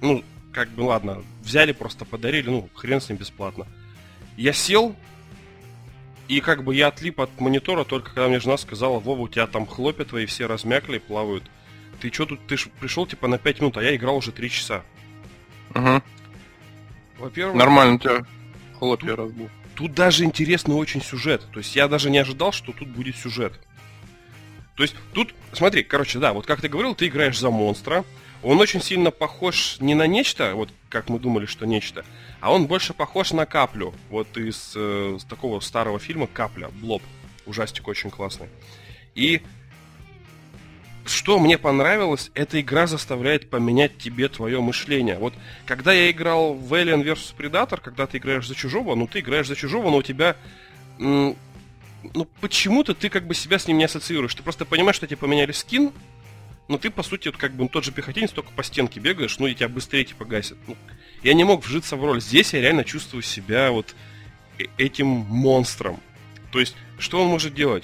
[0.01, 3.67] ну, как бы, ладно, взяли, просто подарили, ну, хрен с ним бесплатно.
[4.35, 4.95] Я сел,
[6.27, 9.47] и как бы я отлип от монитора, только когда мне жена сказала, Вова, у тебя
[9.47, 11.43] там хлопья твои все размякли, плавают.
[11.99, 14.49] Ты что тут, ты ж пришел, типа, на 5 минут, а я играл уже 3
[14.49, 14.83] часа.
[15.73, 16.03] Мгм.
[17.17, 17.55] Во-первых...
[17.55, 18.25] Нормально у тебя
[18.77, 19.49] хлопья разбил.
[19.75, 21.45] Тут даже интересный очень сюжет.
[21.51, 23.53] То есть я даже не ожидал, что тут будет сюжет.
[24.75, 28.03] То есть тут, смотри, короче, да, вот как ты говорил, ты играешь за монстра.
[28.47, 32.05] Он очень сильно похож не на нечто, вот как мы думали, что нечто,
[32.39, 33.93] а он больше похож на каплю.
[34.09, 37.03] Вот из, э, такого старого фильма Капля, Блоб.
[37.45, 38.47] Ужастик очень классный.
[39.15, 39.41] И
[41.05, 45.17] что мне понравилось, эта игра заставляет поменять тебе твое мышление.
[45.17, 45.33] Вот
[45.65, 49.47] когда я играл в Alien vs Predator, когда ты играешь за чужого, ну ты играешь
[49.47, 50.37] за чужого, но у тебя
[50.97, 51.35] ну
[52.39, 54.35] почему-то ты как бы себя с ним не ассоциируешь.
[54.35, 55.91] Ты просто понимаешь, что тебе поменяли скин,
[56.67, 59.47] но ты, по сути, вот как бы тот же пехотинец, только по стенке бегаешь, ну
[59.47, 60.57] и тебя быстрее типа гасят.
[60.67, 60.75] Ну,
[61.23, 62.21] я не мог вжиться в роль.
[62.21, 63.95] Здесь я реально чувствую себя вот
[64.59, 65.99] э- этим монстром.
[66.51, 67.83] То есть, что он может делать?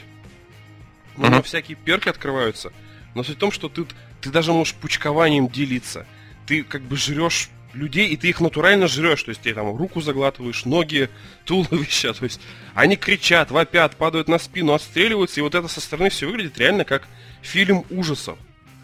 [1.17, 1.43] Ну, Мгм.
[1.43, 2.73] всякие перки открываются.
[3.15, 3.85] Но суть в том, что ты,
[4.21, 6.05] ты даже можешь пучкованием делиться.
[6.47, 9.23] Ты как бы жрешь людей, и ты их натурально жрешь.
[9.23, 11.09] То есть ты там руку заглатываешь, ноги,
[11.45, 12.13] туловища.
[12.13, 12.41] То есть
[12.73, 15.39] они кричат, вопят, падают на спину, отстреливаются.
[15.39, 17.07] И вот это со стороны все выглядит реально как
[17.41, 18.37] фильм ужасов.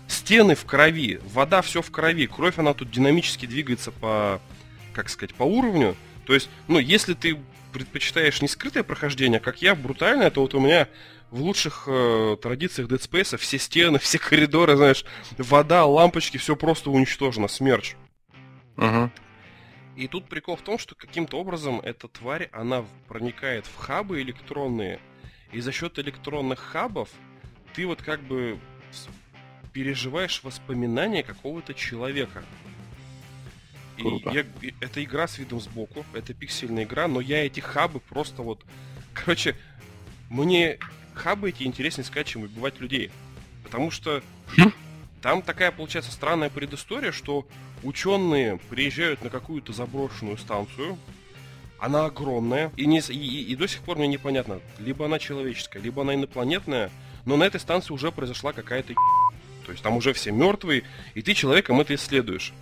[0.09, 4.41] Стены в крови, вода все в крови, кровь она тут динамически двигается по,
[4.91, 5.95] как сказать, по уровню.
[6.25, 7.37] То есть, ну, если ты
[7.71, 10.87] предпочитаешь не скрытое прохождение, как я, брутальное, то вот у меня
[11.29, 15.05] в лучших э, традициях Dead Space все стены, все коридоры, знаешь,
[15.37, 17.95] вода, лампочки, все просто уничтожено, смерч.
[18.77, 19.11] Угу.
[19.95, 24.99] И тут прикол в том, что каким-то образом эта тварь, она проникает в хабы электронные,
[25.51, 27.09] и за счет электронных хабов
[27.75, 28.57] ты вот как бы
[29.83, 32.43] переживаешь воспоминания какого-то человека.
[33.95, 34.43] И я,
[34.81, 38.61] это игра с видом сбоку, это пиксельная игра, но я эти хабы просто вот...
[39.13, 39.55] Короче,
[40.29, 40.79] мне
[41.13, 43.09] хабы эти интереснее сказать, чем убивать людей.
[43.63, 44.21] Потому что
[44.57, 44.73] Хм.
[45.21, 47.47] там такая, получается, странная предыстория, что
[47.81, 50.97] ученые приезжают на какую-то заброшенную станцию,
[51.79, 55.79] она огромная, и, не, и, и- и до сих пор мне непонятно, либо она человеческая,
[55.79, 56.91] либо она инопланетная,
[57.25, 58.93] но на этой станции уже произошла какая-то
[59.69, 60.81] то есть там уже все мертвые,
[61.13, 62.53] и ты человеком это исследуешь.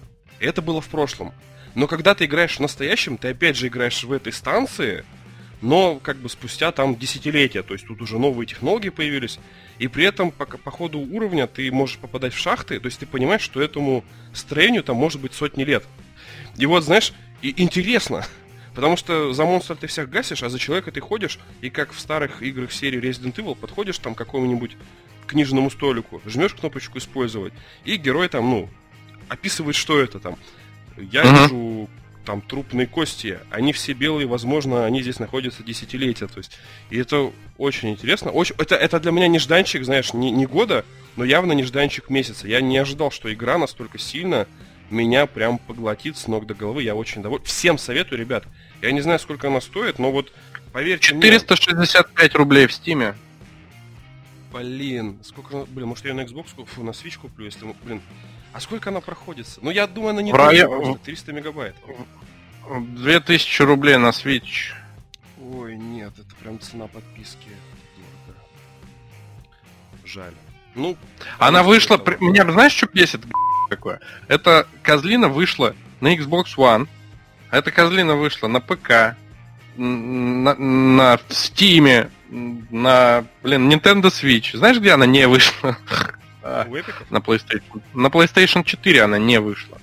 [0.41, 1.31] Это было в прошлом.
[1.73, 5.05] Но когда ты играешь в настоящем, ты опять же играешь в этой станции,
[5.61, 9.39] но как бы спустя там десятилетия, то есть тут уже новые технологии появились,
[9.79, 13.05] и при этом по, по ходу уровня ты можешь попадать в шахты, то есть ты
[13.05, 15.85] понимаешь, что этому строению там может быть сотни лет.
[16.57, 18.25] И вот, знаешь, и интересно,
[18.75, 21.99] потому что за монстра ты всех гасишь, а за человека ты ходишь, и как в
[22.01, 24.75] старых играх серии Resident Evil подходишь там к какому-нибудь
[25.27, 27.53] книжному столику, жмешь кнопочку использовать,
[27.85, 28.69] и герой там, ну,
[29.29, 30.37] описывает, что это там.
[30.97, 31.35] Я Мгм.
[31.43, 31.89] вижу
[32.25, 36.57] там трупные кости, они все белые, возможно, они здесь находятся десятилетия, то есть,
[36.89, 38.31] и это очень интересно.
[38.31, 40.83] Очень, это, это для меня нежданчик, знаешь, не, не года,
[41.15, 42.47] но явно нежданчик месяца.
[42.47, 44.45] Я не ожидал, что игра настолько сильно
[44.89, 46.83] меня прям поглотит с ног до головы.
[46.83, 47.43] Я очень доволен.
[47.43, 48.45] Всем советую, ребят.
[48.81, 50.31] Я не знаю, сколько она стоит, но вот
[50.71, 51.21] поверьте мне...
[51.31, 53.15] 465 рублей в стиме.
[54.51, 55.65] Блин, сколько.
[55.65, 57.65] Блин, может я на Xbox, фу, на Switch куплю, если...
[57.83, 58.01] Блин,
[58.53, 59.59] а сколько она проходится?
[59.61, 61.75] Ну, я думаю, она не В районе- дорого, просто 300 мегабайт.
[62.69, 64.73] 2000 рублей на Switch.
[65.41, 67.47] Ой, нет, это прям цена подписки.
[68.25, 68.39] Дорого.
[70.05, 70.33] Жаль.
[70.75, 70.97] Ну,
[71.39, 71.97] Она вышла...
[71.97, 72.17] при-.
[72.19, 73.21] Меня знаешь, что бесит
[73.69, 73.99] какое?
[74.27, 76.87] Это козлина вышла на Xbox One.
[77.49, 79.15] а Эта козлина вышла на ПК,
[79.77, 84.55] на, на Steam, на, блин, Nintendo Switch.
[84.57, 85.77] Знаешь, где она не вышла?
[87.09, 87.81] На PlayStation.
[87.93, 89.77] На PlayStation 4 она не вышла.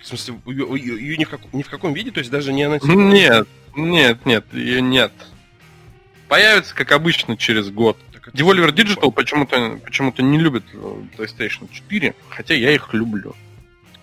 [0.00, 2.78] В смысле, ее, ни, в как- ни в каком виде, то есть даже не она...
[2.82, 5.12] Нет, нет, нет, ее нет.
[6.28, 7.96] Появится, как обычно, через год.
[8.32, 13.34] Devolver Digital почему-то почему не любит э, PlayStation 4, хотя я их люблю.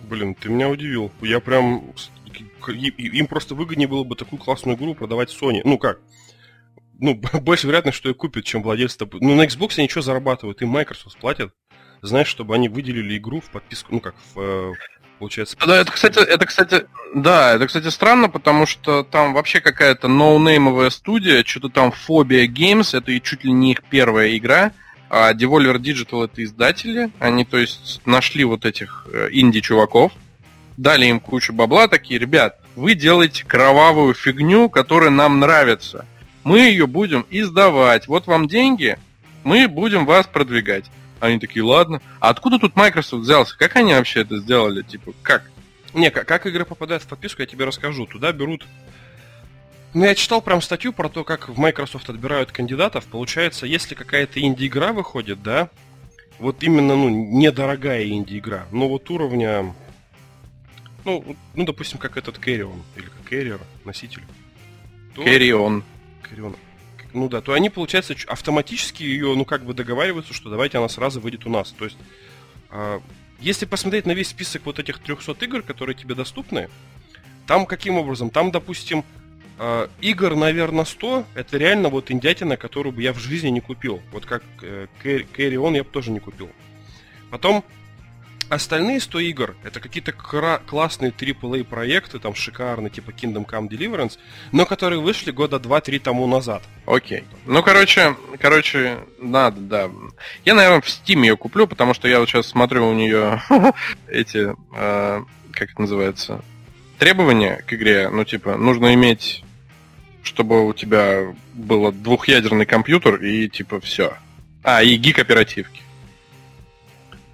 [0.02, 1.12] Блин, ты меня удивил.
[1.22, 1.84] Я прям...
[2.68, 5.62] Им просто выгоднее было бы такую классную игру продавать Sony.
[5.64, 6.00] Ну как?
[7.02, 8.98] Ну, больше вероятность, что ее купят, чем владельцы.
[8.98, 10.62] топ- Ну, на Xbox они что зарабатывают?
[10.62, 11.52] Им Microsoft платят.
[12.02, 14.74] Знаешь, чтобы они выделили игру в подписку, ну как, в, э,
[15.20, 15.56] получается...
[15.64, 20.90] Да, это, кстати, это, кстати, да, это, кстати, странно, потому что там вообще какая-то ноунеймовая
[20.90, 24.72] студия, что-то там Phobia Games, это и чуть ли не их первая игра,
[25.12, 30.12] а Devolver Digital это издатели, они, то есть, нашли вот этих э, инди-чуваков,
[30.78, 36.08] дали им кучу бабла, такие, ребят, вы делаете кровавую фигню, которая нам нравится.
[36.44, 38.08] Мы ее будем издавать.
[38.08, 38.98] Вот вам деньги,
[39.44, 40.86] мы будем вас продвигать.
[41.20, 42.02] Они такие, ладно.
[42.20, 43.58] А откуда тут Microsoft взялся?
[43.58, 44.82] Как они вообще это сделали?
[44.82, 45.50] Типа, как?
[45.94, 48.06] Не, как, как игры попадают в подписку, я тебе расскажу.
[48.08, 48.66] Туда берут...
[49.94, 53.06] Ну, я читал прям статью про то, как в Microsoft отбирают кандидатов.
[53.06, 55.70] Получается, если какая-то инди-игра выходит, да,
[56.40, 59.76] вот именно, ну, недорогая инди-игра, но вот уровня...
[61.04, 64.24] Ну, ну, допустим, как этот Carrion, или как Carrier, носитель.
[65.14, 65.24] то-
[66.32, 66.56] Carrion.
[67.14, 71.20] Ну да, то они, получается, автоматически ее, ну, как бы договариваются, что давайте она сразу
[71.20, 71.72] выйдет у нас.
[71.72, 71.98] То есть,
[72.70, 73.02] а,
[73.40, 76.70] если посмотреть на весь список вот этих 300 игр, которые тебе доступны,
[77.48, 78.30] там каким образом?
[78.30, 79.04] Там, допустим,
[79.58, 84.02] а, игр, наверное, 100, это реально вот индятина, которую бы я в жизни не купил.
[84.12, 86.50] Вот как э, Carry On я бы тоже не купил.
[87.30, 87.64] Потом,
[88.52, 94.20] остальные 100 игр, это какие-то кра- классные AAA проекты, там шикарные, типа Kingdom Come Deliverance,
[94.52, 96.62] но которые вышли года 2-3 тому назад.
[96.86, 97.24] Окей.
[97.46, 99.90] Ну, короче, короче, надо, да.
[100.44, 103.42] Я, наверное, в Steam ее куплю, потому что я вот сейчас смотрю у нее
[104.10, 106.44] эти, э, как это называется,
[107.00, 108.10] требования к игре.
[108.10, 109.44] Ну, типа, нужно иметь,
[110.24, 114.18] чтобы у тебя был двухъядерный компьютер и, типа, все.
[114.62, 115.82] А, и гиг оперативки.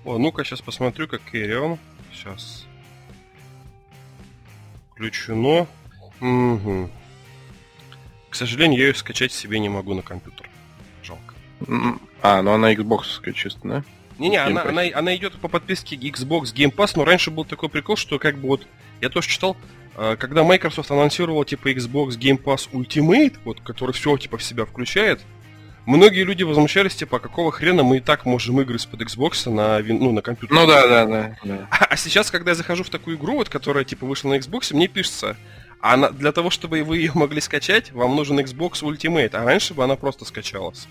[0.07, 1.77] О, ну-ка, сейчас посмотрю, как Carrion.
[2.13, 2.65] Сейчас.
[4.91, 5.67] Включено.
[6.21, 6.89] Мгм.
[8.29, 10.49] К сожалению, я ее скачать себе не могу на компьютер.
[11.03, 11.35] Жалко.
[11.67, 13.83] М, А, ну она Xbox чисто, да?
[14.17, 17.97] Не-не, она, она, она идет по подписке Xbox Game Pass, но раньше был такой прикол,
[17.97, 18.65] что как бы вот,
[19.01, 19.57] я тоже читал,
[19.97, 24.63] э, когда Microsoft анонсировала типа Xbox Game Pass Ultimate, вот, который все типа в себя
[24.65, 25.19] включает,
[25.87, 29.79] многие люди возмущались, типа, а какого хрена мы и так можем игры из-под Xbox на,
[29.79, 30.55] ну, на компьютер.
[30.55, 31.37] Ну да, да, да.
[31.43, 31.67] да.
[31.71, 34.75] А, а сейчас, когда я захожу в такую игру, вот, которая, типа, вышла на Xbox,
[34.75, 35.35] мне пишется,
[35.81, 39.73] а на, для того, чтобы вы ее могли скачать, вам нужен Xbox Ultimate, а раньше
[39.73, 40.87] бы она просто скачалась.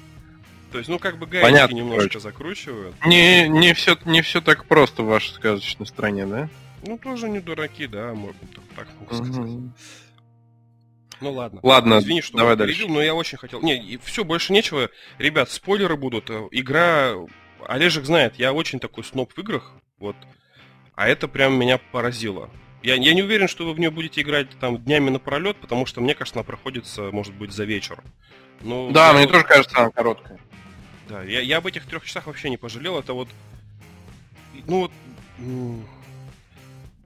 [0.73, 2.21] То есть, ну, как бы гаечки Понятно, немножко короче.
[2.21, 2.95] закручивают.
[3.05, 6.49] Не, не, все, не все так просто в вашей сказочной стране, да?
[6.87, 8.41] Ну, тоже не дураки, да, можно
[8.75, 9.37] так могу сказать.
[9.37, 9.75] Мгм.
[11.21, 11.61] Ну ладно.
[11.63, 12.93] Ладно, Извини, что давай перебил, дальше.
[12.93, 13.63] но я очень хотел.
[13.63, 14.91] Не, все, больше нечего.
[15.19, 16.29] Ребят, спойлеры будут.
[16.31, 17.15] Э, Игра.
[17.67, 19.73] Олежек знает, я очень такой сноб в играх.
[19.99, 20.17] Вот.
[20.95, 22.51] А это прям меня поразило.
[22.83, 26.01] Я, я не уверен, что вы в нее будете играть там днями напролет, потому что
[26.01, 28.03] мне кажется, она проходится, может быть, за вечер.
[28.61, 30.39] Ну, Да, я мне тоже кажется, она короткая.
[31.09, 32.99] Да, я, я об этих трех часах вообще не пожалел.
[32.99, 33.29] Это вот.
[34.67, 34.93] Ну вот.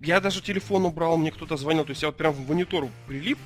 [0.01, 1.85] Я даже телефон убрал, мне кто-то звонил.
[1.85, 3.39] То есть я вот прям в монитор прилип,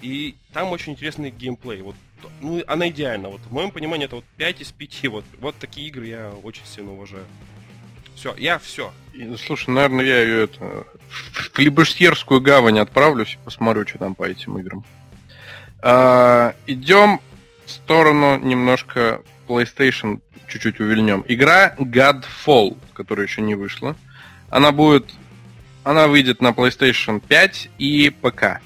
[0.00, 1.82] и там очень интересный геймплей.
[1.82, 1.96] Вот,
[2.40, 3.28] ну, она идеальна.
[3.28, 5.06] Вот в моем понимании это вот 5 из 5.
[5.08, 7.24] Вот, вот такие игры я очень сильно уважаю.
[8.14, 8.92] Все, я все.
[9.12, 14.24] И, Слушай, наверное, я ее это, в Клибышьерскую гавань отправлюсь и посмотрю, что там по
[14.24, 14.84] этим играм.
[15.80, 17.20] А, идем
[17.64, 21.24] в сторону немножко PlayStation, чуть-чуть увильнем.
[21.28, 23.96] Игра Godfall, которая еще не вышла.
[24.50, 25.10] Она будет...
[25.84, 28.60] Она выйдет на PlayStation 5 и ПК.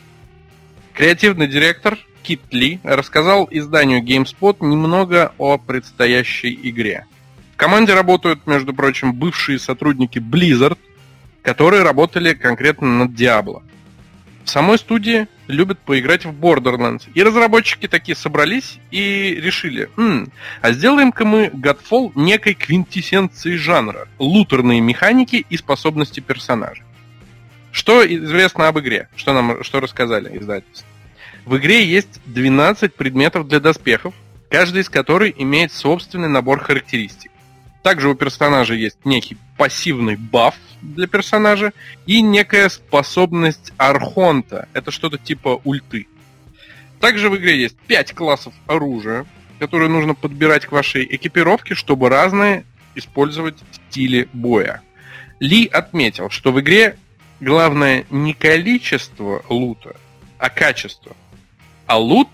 [0.94, 7.06] Креативный директор Кит Ли рассказал изданию GameSpot немного о предстоящей игре.
[7.54, 10.78] В команде работают, между прочим, бывшие сотрудники Blizzard,
[11.42, 13.62] которые работали конкретно над Diablo.
[14.44, 17.04] В самой студии любят поиграть в Borderlands.
[17.14, 24.08] И разработчики такие собрались и решили, «М, а сделаем-ка мы Godfall некой квинтэссенцией жанра.
[24.18, 26.84] Лутерные механики и способности персонажей.
[27.72, 29.08] Что известно об игре?
[29.16, 30.86] Что нам что рассказали издательство?
[31.46, 34.14] В игре есть 12 предметов для доспехов,
[34.50, 37.32] каждый из которых имеет собственный набор характеристик.
[37.82, 41.72] Также у персонажа есть некий пассивный баф для персонажа
[42.06, 44.68] и некая способность Архонта.
[44.74, 46.06] Это что-то типа ульты.
[47.00, 49.24] Также в игре есть 5 классов оружия,
[49.58, 54.82] которые нужно подбирать к вашей экипировке, чтобы разные использовать стили боя.
[55.40, 56.96] Ли отметил, что в игре
[57.42, 59.96] главное не количество лута,
[60.38, 61.16] а качество.
[61.86, 62.28] А лут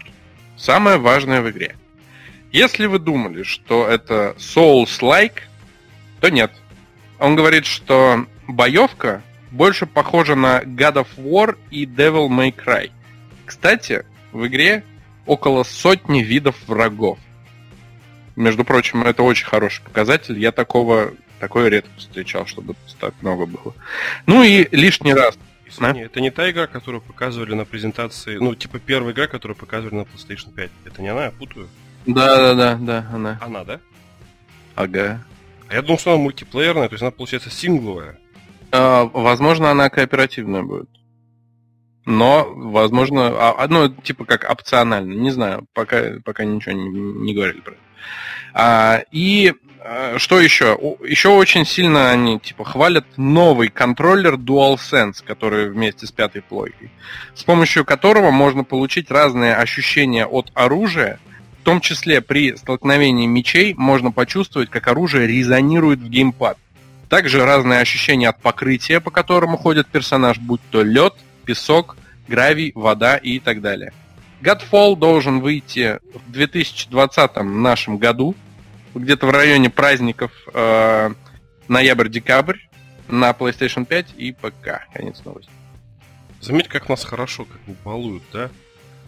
[0.56, 1.76] самое важное в игре.
[2.52, 5.40] Если вы думали, что это Souls-like,
[6.20, 6.52] то нет.
[7.18, 12.90] Он говорит, что боевка больше похожа на God of War и Devil May Cry.
[13.46, 14.84] Кстати, в игре
[15.24, 17.18] около сотни видов врагов.
[18.36, 20.38] Между прочим, это очень хороший показатель.
[20.38, 23.74] Я такого такое редко встречал, чтобы так много было.
[24.26, 25.38] Ну и лишний раз.
[25.66, 29.96] Извини, это не та игра, которую показывали на презентации, ну, типа первая игра, которую показывали
[29.96, 30.70] на PlayStation 5.
[30.86, 31.68] Это не она, я путаю.
[32.06, 33.38] Да, да, да, да, она.
[33.42, 33.80] Она, да?
[34.74, 35.22] Ага.
[35.68, 38.18] А я думал, что она мультиплеерная, то есть она, получается, сингловая.
[38.72, 40.88] А, возможно, она кооперативная будет.
[42.06, 47.60] Но, возможно, а, ну, типа как опционально, не знаю, пока, пока ничего не, не говорили
[47.60, 47.82] про это.
[48.54, 49.52] А, и
[50.16, 50.78] что еще?
[51.06, 56.90] Еще очень сильно они типа хвалят новый контроллер DualSense, который вместе с пятой плойкой,
[57.34, 61.20] с помощью которого можно получить разные ощущения от оружия,
[61.60, 66.58] в том числе при столкновении мечей можно почувствовать, как оружие резонирует в геймпад.
[67.08, 71.14] Также разные ощущения от покрытия, по которому ходит персонаж, будь то лед,
[71.44, 73.92] песок, гравий, вода и так далее.
[74.42, 78.36] Godfall должен выйти в 2020 нашем году,
[78.98, 81.10] где-то в районе праздников э,
[81.68, 82.58] ноябрь-декабрь
[83.08, 84.86] на PlayStation 5 и ПК.
[84.92, 85.50] Конец новости.
[86.40, 88.50] Заметь, как нас хорошо как балуют, да?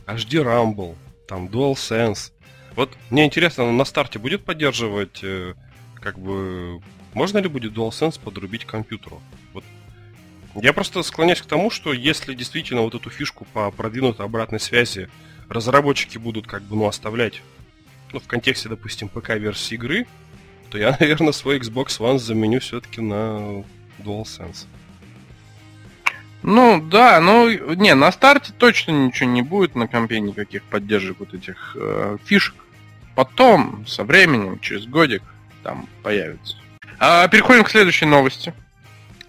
[0.07, 0.97] HD Rumble,
[1.29, 2.33] там DualSense.
[2.75, 5.55] Вот мне интересно, на старте будет поддерживать, э,
[5.95, 6.81] как бы,
[7.15, 9.21] можно ли будет DualSense подрубить компьютеру?
[9.53, 9.65] Вот.
[10.55, 15.09] Я просто склоняюсь к тому, что если действительно вот эту фишку по продвинутой обратной связи
[15.49, 17.43] разработчики будут как бы, ну, оставлять,
[18.13, 20.07] ну, в контексте, допустим, ПК-версии игры,
[20.71, 23.65] то я, наверное, свой Xbox One заменю все-таки на
[23.99, 24.67] DualSense.
[26.43, 31.35] Ну, да, ну, не, на старте точно ничего не будет на компе, никаких поддержек вот
[31.35, 32.55] этих э, фишек.
[33.15, 35.23] Потом, со временем, через годик,
[35.63, 36.57] там появится.
[36.99, 38.55] А, переходим к следующей новости.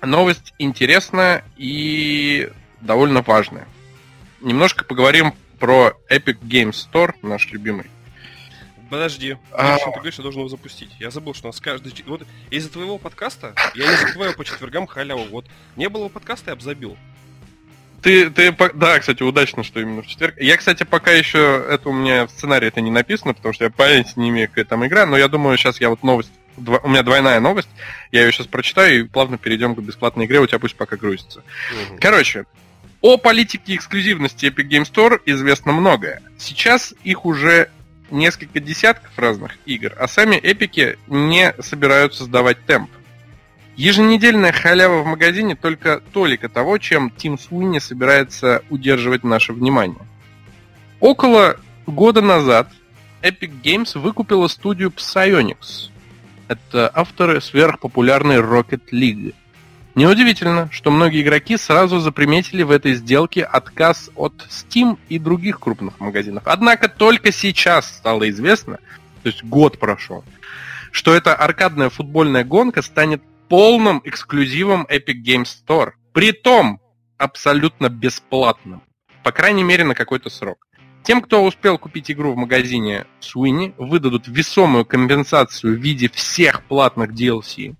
[0.01, 2.49] Новость интересная и
[2.79, 3.67] довольно важная.
[4.39, 7.85] Немножко поговорим про Epic Games Store, наш любимый.
[8.91, 9.77] Подожди, А.
[9.77, 10.89] Ты говоришь, я должен его запустить?
[10.99, 11.93] Я забыл, что у нас каждый...
[12.05, 15.23] Вот из-за твоего подкаста я не забываю по четвергам халяву.
[15.31, 15.45] Вот
[15.77, 16.97] не было подкаста, я бы забил.
[18.01, 20.35] ты, ты, да, кстати, удачно, что именно в четверг.
[20.41, 23.69] Я, кстати, пока еще, это у меня в сценарии это не написано, потому что я
[23.69, 27.01] понятия не имею, какая там игра, но я думаю, сейчас я вот новость, у меня
[27.01, 27.69] двойная новость,
[28.11, 31.39] я ее сейчас прочитаю и плавно перейдем к бесплатной игре, у тебя пусть пока грузится.
[31.91, 31.99] Угу.
[32.01, 32.43] Короче,
[32.99, 36.21] о политике эксклюзивности Epic Game Store известно многое.
[36.37, 37.69] Сейчас их уже
[38.11, 42.89] несколько десятков разных игр, а сами эпики не собираются сдавать темп.
[43.75, 50.01] Еженедельная халява в магазине только толика того, чем Тим Суини собирается удерживать наше внимание.
[50.99, 51.57] Около
[51.87, 52.69] года назад
[53.21, 55.89] Epic Games выкупила студию Psyonix.
[56.47, 59.33] Это авторы сверхпопулярной Rocket League.
[59.93, 65.99] Неудивительно, что многие игроки сразу заприметили в этой сделке отказ от Steam и других крупных
[65.99, 66.43] магазинов.
[66.45, 68.77] Однако только сейчас стало известно,
[69.21, 70.23] то есть год прошел,
[70.91, 75.91] что эта аркадная футбольная гонка станет полным эксклюзивом Epic Games Store.
[76.13, 76.79] Притом
[77.17, 78.83] абсолютно бесплатным.
[79.23, 80.67] По крайней мере, на какой-то срок.
[81.03, 87.11] Тем, кто успел купить игру в магазине Sweeney, выдадут весомую компенсацию в виде всех платных
[87.11, 87.75] DLC,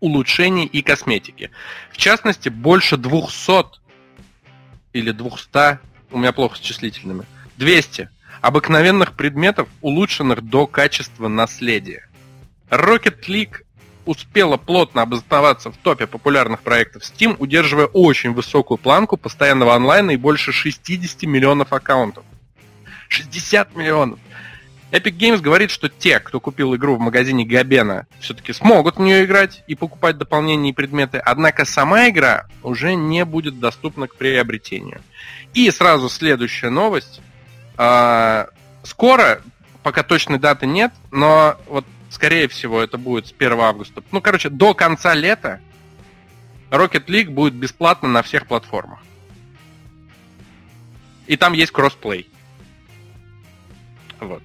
[0.00, 1.50] улучшений и косметики.
[1.90, 3.80] В частности, больше 200
[4.92, 5.78] или 200,
[6.12, 7.24] у меня плохо с числительными,
[7.56, 8.08] 200
[8.40, 12.08] обыкновенных предметов, улучшенных до качества наследия.
[12.70, 13.62] Rocket League
[14.04, 20.16] успела плотно обосноваться в топе популярных проектов Steam, удерживая очень высокую планку постоянного онлайна и
[20.16, 22.24] больше 60 миллионов аккаунтов.
[23.08, 24.18] 60 миллионов!
[24.92, 29.24] Epic Games говорит, что те, кто купил игру в магазине Габена, все-таки смогут в нее
[29.24, 35.00] играть и покупать дополнения и предметы, однако сама игра уже не будет доступна к приобретению.
[35.54, 37.20] И сразу следующая новость.
[37.76, 38.48] А,
[38.84, 39.42] скоро,
[39.82, 44.02] пока точной даты нет, но вот скорее всего это будет с 1 августа.
[44.12, 45.60] Ну, короче, до конца лета
[46.70, 49.00] Rocket League будет бесплатно на всех платформах.
[51.26, 52.30] И там есть кроссплей.
[54.20, 54.42] Вот.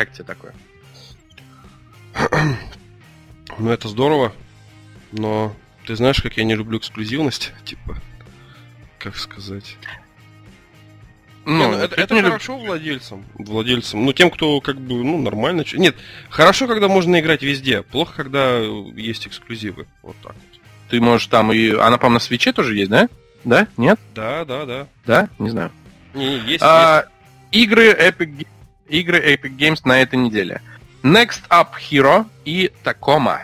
[0.00, 0.54] Как тебе такое?
[3.58, 4.32] Ну, это здорово,
[5.12, 7.98] но ты знаешь, как я не люблю эксклюзивность, типа,
[8.98, 9.76] как сказать.
[11.44, 12.68] Ну, не, ну, это, это, это хорошо люб...
[12.68, 15.64] владельцам, владельцам, ну тем, кто как бы, ну нормально.
[15.74, 15.96] Нет,
[16.30, 20.36] хорошо, когда можно играть везде, плохо, когда есть эксклюзивы, вот так.
[20.88, 23.10] Ты можешь там и, она, по-моему, на свече тоже есть, да?
[23.44, 23.66] Да?
[23.76, 24.00] Нет?
[24.14, 24.86] Да, да, да.
[25.04, 25.28] Да?
[25.38, 25.70] Не знаю.
[26.14, 27.04] Не, есть, а,
[27.52, 27.64] есть.
[27.64, 28.46] Игры Epic,
[28.90, 30.60] игры Epic Games на этой неделе.
[31.02, 33.38] Next Up Hero и Tacoma.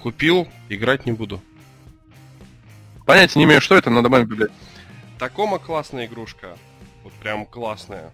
[0.00, 1.42] Купил, играть не буду.
[3.06, 4.48] Понятия не имею, что это, но добавим в
[5.18, 6.56] Такома классная игрушка.
[7.02, 8.12] Вот прям классная.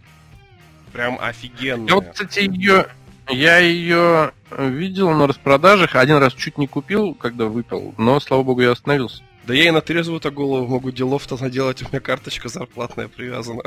[0.92, 1.88] Прям офигенная.
[1.88, 2.86] Я вот, кстати, ее...
[3.28, 8.60] Я ее видел на распродажах, один раз чуть не купил, когда выпил, но, слава богу,
[8.60, 9.22] я остановился.
[9.46, 13.62] Да я и на трезвую-то голову могу делов-то наделать, у меня карточка зарплатная привязана.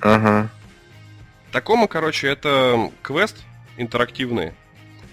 [0.00, 0.50] Ага.
[1.52, 3.36] Такому, короче, это квест
[3.76, 4.54] интерактивный,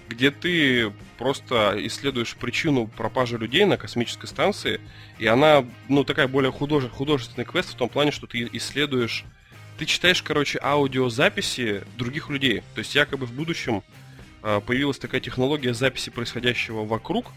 [0.08, 4.80] где ты просто исследуешь причину пропажи людей на космической станции,
[5.18, 9.26] и она, ну, такая более художе, художественный квест в том плане, что ты исследуешь,
[9.78, 12.64] ты читаешь, короче, аудиозаписи других людей.
[12.74, 13.84] То есть якобы в будущем
[14.42, 17.34] э, появилась такая технология записи происходящего вокруг,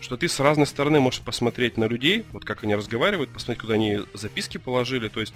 [0.00, 3.74] что ты с разной стороны можешь посмотреть на людей, вот как они разговаривают, посмотреть, куда
[3.74, 5.08] они записки положили.
[5.08, 5.32] То есть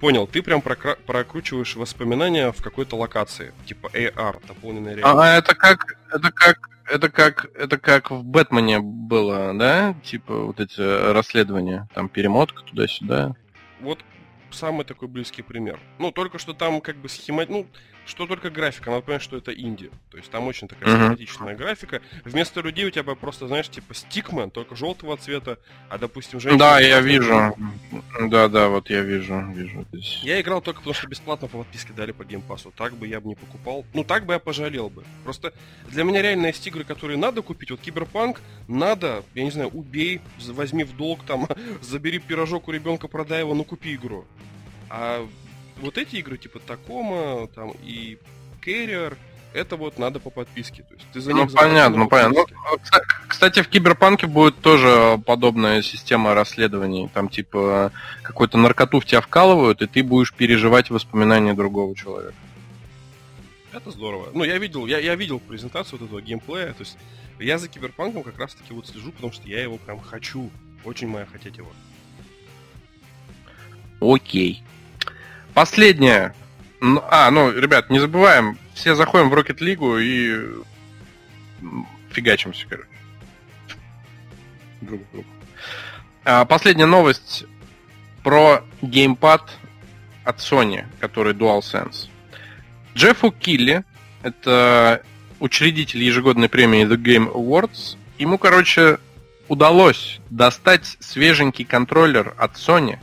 [0.00, 5.20] Понял, ты прям прокра- прокручиваешь воспоминания в какой-то локации, типа AR, дополненная реальность.
[5.20, 9.96] А это как, это как, это как, это как в Бэтмене было, да?
[10.04, 10.80] Типа вот эти
[11.12, 13.34] расследования, там перемотка туда-сюда.
[13.80, 13.98] Вот
[14.50, 15.80] самый такой близкий пример.
[15.98, 17.44] Ну, только что там как бы схема...
[17.48, 17.66] Ну,
[18.08, 19.90] что только графика, надо понять, что это инди.
[20.10, 20.96] То есть там очень такая uh-huh.
[20.96, 22.00] схематичная графика.
[22.24, 25.58] Вместо людей у тебя просто, знаешь, типа стикмен, только желтого цвета,
[25.90, 26.58] а допустим, женщина...
[26.58, 27.54] Да, я вижу.
[28.18, 30.20] Да, да, вот я вижу, вижу здесь.
[30.22, 32.72] Я играл только потому, что бесплатно по подписке дали по геймпасу.
[32.74, 33.84] Так бы я бы не покупал.
[33.92, 35.04] Ну, так бы я пожалел бы.
[35.24, 35.52] Просто
[35.88, 37.70] для меня реально есть игры, которые надо купить.
[37.70, 41.46] Вот Киберпанк надо, я не знаю, убей, возьми в долг, там,
[41.82, 44.24] забери пирожок у ребенка, продай его, ну купи игру.
[44.88, 45.28] А
[45.80, 48.18] вот эти игры типа Такома там и
[48.64, 49.16] Carrier,
[49.52, 50.82] это вот надо по подписке.
[50.82, 52.44] То есть ты за ну, понятно, ну, понятно.
[52.70, 52.78] Ну,
[53.26, 57.08] кстати, в Киберпанке будет тоже подобная система расследований.
[57.12, 62.34] Там типа какую-то наркоту в тебя вкалывают, и ты будешь переживать воспоминания другого человека.
[63.72, 64.28] Это здорово.
[64.34, 66.72] Ну, я видел, я, я видел презентацию вот этого геймплея.
[66.72, 66.96] То есть
[67.38, 70.50] я за Киберпанком как раз таки вот слежу, потому что я его прям хочу.
[70.84, 71.70] Очень моя хотеть его.
[74.00, 74.62] Окей.
[75.58, 76.34] Последнее.
[77.10, 80.62] А, ну, ребят, не забываем, все заходим в Rocket League и
[82.12, 82.88] фигачимся, короче.
[84.80, 85.26] Друг другу.
[86.24, 87.44] А, последняя новость.
[88.22, 89.50] про геймпад
[90.22, 92.08] от Sony, который DualSense.
[92.94, 93.82] Джеффу Килли,
[94.22, 95.02] это
[95.40, 99.00] учредитель ежегодной премии The Game Awards, ему, короче,
[99.48, 103.00] удалось достать свеженький контроллер от Sony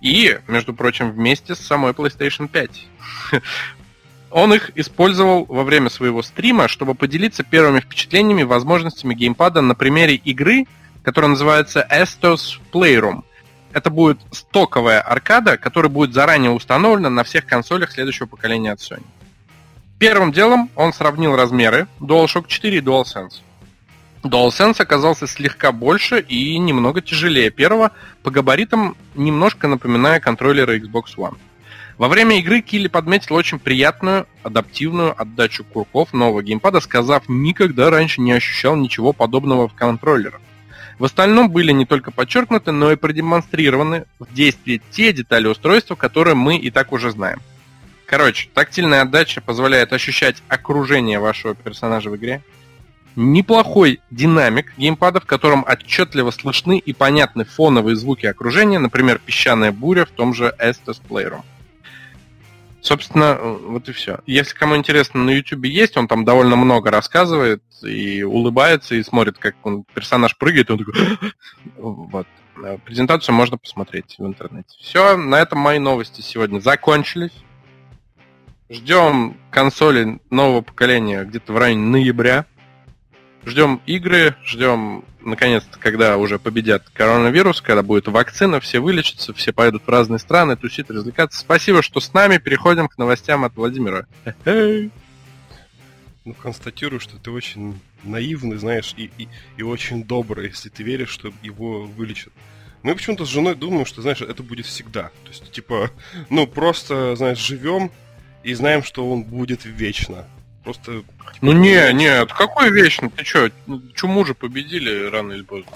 [0.00, 2.86] и, между прочим, вместе с самой PlayStation 5.
[4.30, 9.74] Он их использовал во время своего стрима, чтобы поделиться первыми впечатлениями и возможностями геймпада на
[9.74, 10.66] примере игры,
[11.02, 13.22] которая называется Estos Playroom.
[13.72, 19.04] Это будет стоковая аркада, которая будет заранее установлена на всех консолях следующего поколения от Sony.
[19.98, 23.40] Первым делом он сравнил размеры DualShock 4 и DualSense.
[24.28, 31.36] DualSense оказался слегка больше и немного тяжелее первого, по габаритам немножко напоминая контроллеры Xbox One.
[31.98, 38.20] Во время игры Килли подметил очень приятную, адаптивную отдачу курков нового геймпада, сказав, никогда раньше
[38.20, 40.40] не ощущал ничего подобного в контроллерах.
[40.98, 46.34] В остальном были не только подчеркнуты, но и продемонстрированы в действии те детали устройства, которые
[46.34, 47.40] мы и так уже знаем.
[48.06, 52.42] Короче, тактильная отдача позволяет ощущать окружение вашего персонажа в игре,
[53.16, 60.04] неплохой динамик геймпада, в котором отчетливо слышны и понятны фоновые звуки окружения, например, песчаная буря
[60.04, 61.42] в том же Estes Playroom.
[62.80, 64.20] Собственно, вот и все.
[64.26, 69.38] Если кому интересно, на YouTube есть, он там довольно много рассказывает и улыбается, и смотрит,
[69.38, 70.94] как он, персонаж прыгает, и он такой...
[71.76, 72.26] вот.
[72.86, 74.78] Презентацию можно посмотреть в интернете.
[74.80, 77.32] Все, на этом мои новости сегодня закончились.
[78.70, 82.46] Ждем консоли нового поколения где-то в районе ноября.
[83.46, 89.84] Ждем игры, ждем, наконец-то, когда уже победят коронавирус, когда будет вакцина, все вылечатся, все поедут
[89.86, 91.38] в разные страны, тусить, развлекаться.
[91.38, 92.38] Спасибо, что с нами.
[92.38, 94.06] Переходим к новостям от Владимира.
[96.24, 101.10] Ну, констатирую, что ты очень наивный, знаешь, и, и, и очень добрый, если ты веришь,
[101.10, 102.32] что его вылечат.
[102.82, 105.10] Мы почему-то с женой думаем, что, знаешь, это будет всегда.
[105.22, 105.92] То есть, типа,
[106.30, 107.92] ну, просто, знаешь, живем
[108.42, 110.26] и знаем, что он будет вечно.
[110.66, 111.04] Просто...
[111.42, 113.08] Ну не, нет, какой вечно?
[113.08, 113.52] Ты что,
[113.94, 115.70] чуму же победили рано или поздно.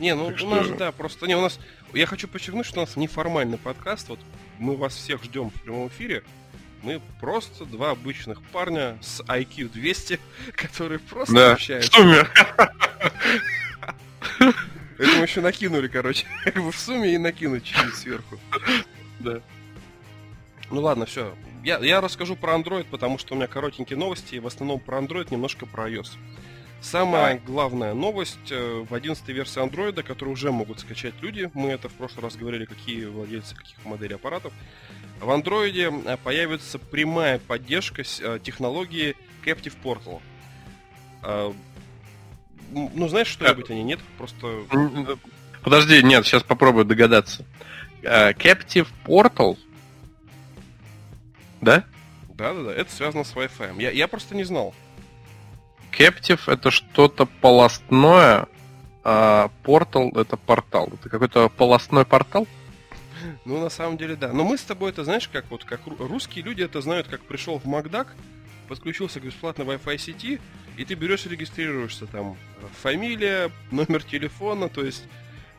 [0.00, 1.60] Не, ну так у нас, да, просто не, у нас.
[1.92, 4.08] Я хочу подчеркнуть, что у нас неформальный подкаст.
[4.08, 4.18] Вот
[4.58, 6.24] мы вас всех ждем в прямом эфире.
[6.82, 10.18] Мы просто два обычных парня с IQ 200,
[10.56, 11.52] которые просто да.
[11.52, 11.90] общаются.
[11.90, 12.26] В сумме.
[14.98, 16.24] Это мы еще накинули, короче.
[16.44, 18.40] Как бы в сумме и накинуть чуть-чуть сверху.
[19.18, 19.42] Да.
[20.70, 21.34] Ну ладно, все.
[21.64, 24.98] Я, я расскажу про Android, потому что у меня коротенькие новости, и в основном про
[24.98, 26.16] Android, немножко про iOS.
[26.80, 27.40] Самая Давай.
[27.46, 31.94] главная новость э, в 11 версии Android, которую уже могут скачать люди, мы это в
[31.94, 34.52] прошлый раз говорили, какие владельцы каких моделей аппаратов,
[35.20, 40.20] в Android э, появится прямая поддержка э, технологии Captive Portal.
[42.72, 44.00] Ну, знаешь, что-нибудь они нет?
[44.18, 44.64] Просто...
[45.62, 47.44] Подожди, нет, сейчас попробую догадаться.
[48.02, 49.56] Captive Portal
[51.60, 51.84] да?
[52.28, 53.80] Да-да-да, это связано с Wi-Fi.
[53.80, 54.74] Я, я просто не знал.
[55.92, 58.46] Captive это что-то полостное,
[59.02, 60.90] а портал это портал.
[60.92, 62.46] Это какой-то полостной портал?
[63.44, 64.32] Ну, на самом деле, да.
[64.32, 67.58] Но мы с тобой это, знаешь, как вот как русские люди это знают, как пришел
[67.58, 68.14] в Макдак,
[68.68, 70.40] подключился к бесплатной Wi-Fi сети,
[70.76, 72.36] и ты берешь и регистрируешься там.
[72.82, 75.04] Фамилия, номер телефона, то есть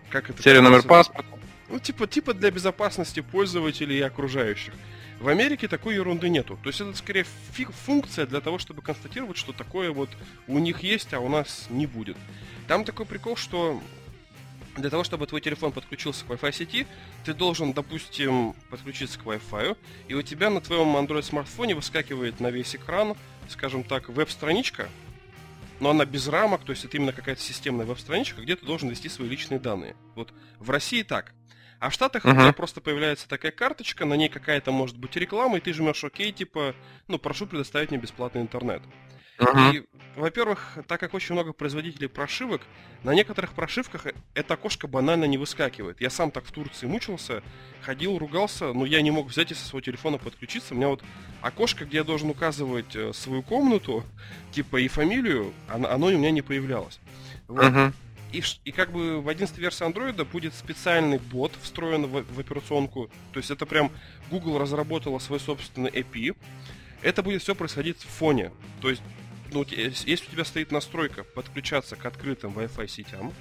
[0.09, 0.43] как это...
[0.43, 1.36] Серия номер паспорта.
[1.69, 4.73] Ну, типа, типа для безопасности пользователей и окружающих.
[5.19, 6.59] В Америке такой ерунды нету.
[6.61, 7.25] То есть это скорее
[7.85, 10.09] функция для того, чтобы констатировать, что такое вот
[10.47, 12.15] у них есть, а у нас не будет.
[12.67, 13.81] Там такой прикол, что
[14.77, 16.87] для того, чтобы твой телефон подключился к Wi-Fi сети,
[17.25, 19.75] ты должен, допустим, подключиться к Wi-Fi,
[20.07, 23.15] и у тебя на твоем Android смартфоне выскакивает на весь экран,
[23.49, 24.87] скажем так, веб-страничка,
[25.79, 29.09] но она без рамок, то есть это именно какая-то системная веб-страничка, где ты должен ввести
[29.09, 29.95] свои личные данные.
[30.15, 31.33] Вот в России так.
[31.79, 32.31] А в Штатах uh-huh.
[32.31, 36.03] у тебя просто появляется такая карточка, на ней какая-то может быть реклама, и ты жмешь
[36.03, 36.75] ОК, типа,
[37.07, 38.81] ну, прошу предоставить мне бесплатный интернет.
[39.37, 39.75] Uh-huh.
[39.75, 42.61] И, во-первых, так как очень много производителей прошивок,
[43.03, 46.01] на некоторых прошивках э, эта окошко банально не выскакивает.
[46.01, 47.43] Я сам так в Турции мучился,
[47.81, 50.73] ходил, ругался, но я не мог взять и со своего телефона подключиться.
[50.73, 51.03] У меня вот
[51.41, 54.03] окошко, где я должен указывать э, свою комнату,
[54.51, 56.99] типа и фамилию, оно, оно у меня не появлялось.
[57.47, 57.63] Вот.
[57.63, 57.93] Uh-huh.
[58.33, 63.09] И, и как бы в 11 версии Android будет специальный бот, встроен в, в операционку.
[63.31, 63.91] То есть это прям
[64.29, 66.35] Google разработала свой собственный API.
[67.01, 68.51] Это будет все происходить в фоне.
[68.81, 69.01] То есть,
[69.53, 73.33] ну, если у тебя стоит настройка подключаться к открытым Wi-Fi сетям,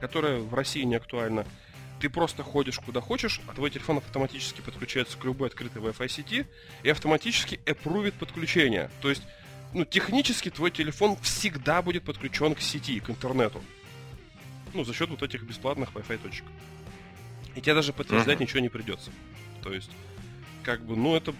[0.00, 1.44] которая в России не актуальна,
[2.00, 6.46] ты просто ходишь куда хочешь, а твой телефон автоматически подключается к любой открытой Wi-Fi сети
[6.82, 8.90] и автоматически аппрувит подключение.
[9.00, 9.22] То есть,
[9.72, 13.62] ну, технически твой телефон всегда будет подключен к сети, к интернету.
[14.74, 16.44] Ну, за счет вот этих бесплатных Wi-Fi точек.
[17.54, 18.42] И тебе даже подтверждать uh-huh.
[18.42, 19.10] ничего не придется.
[19.62, 19.90] То есть,
[20.62, 21.34] как бы, ну, это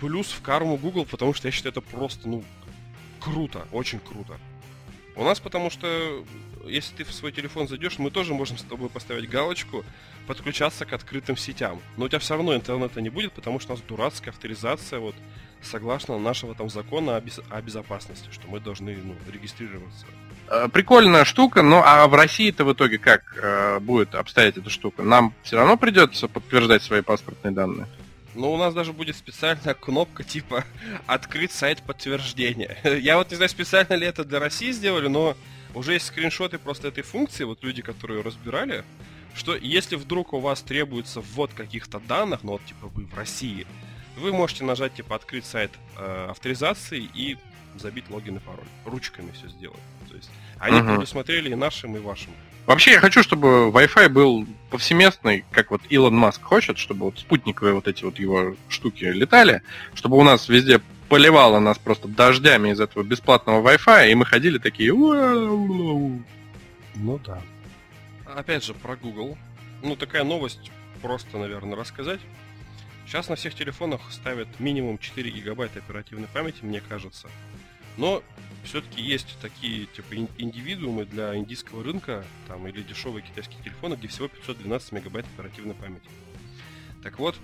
[0.00, 2.44] плюс в карму Google, потому что я считаю, это просто, ну,
[3.20, 4.38] круто, очень круто.
[5.14, 6.24] У нас потому что,
[6.66, 9.84] если ты в свой телефон зайдешь, мы тоже можем с тобой поставить галочку,
[10.26, 11.80] подключаться к открытым сетям.
[11.96, 15.14] Но у тебя все равно интернета не будет, потому что у нас дурацкая авторизация, вот,
[15.62, 17.40] согласно нашего там закона о, без...
[17.50, 20.06] о безопасности, что мы должны ну, регистрироваться.
[20.48, 25.02] Э, прикольная штука, но а в России-то в итоге как э, будет обстоять эта штука?
[25.02, 27.86] Нам все равно придется подтверждать свои паспортные данные?
[28.34, 30.64] Ну, у нас даже будет специальная кнопка типа
[31.06, 32.76] «Открыть сайт подтверждения».
[33.00, 35.36] Я вот не знаю, специально ли это для России сделали, но
[35.74, 38.84] уже есть скриншоты просто этой функции, вот люди, которые разбирали,
[39.34, 43.66] что если вдруг у вас требуется ввод каких-то данных, ну вот типа вы в России,
[44.16, 47.38] вы можете нажать типа «Открыть сайт э, авторизации» и
[47.78, 48.66] забить логин и пароль.
[48.84, 49.80] Ручками все сделать.
[50.08, 50.96] То есть они uh-huh.
[50.96, 52.32] предусмотрели и нашим, и вашим.
[52.66, 57.74] Вообще я хочу, чтобы Wi-Fi был повсеместный, как вот Илон Маск хочет, чтобы вот спутниковые
[57.74, 59.62] вот эти вот его штуки летали,
[59.94, 60.80] чтобы у нас везде
[61.12, 64.94] поливало нас просто дождями из этого бесплатного Wi-Fi, и мы ходили такие...
[64.94, 66.22] Ну
[67.22, 67.42] да.
[68.24, 69.36] Опять же, про Google.
[69.82, 72.20] Ну, такая новость, просто, наверное, рассказать.
[73.06, 77.28] Сейчас на всех телефонах ставят минимум 4 гигабайта оперативной памяти, мне кажется.
[77.98, 78.22] Но
[78.64, 84.28] все-таки есть такие типа индивидуумы для индийского рынка там, или дешевые китайские телефоны, где всего
[84.28, 86.08] 512 мегабайт оперативной памяти.
[87.02, 87.36] Так вот,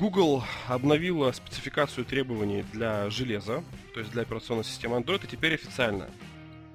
[0.00, 6.08] Google обновила спецификацию требований для железа, то есть для операционной системы Android, и теперь официально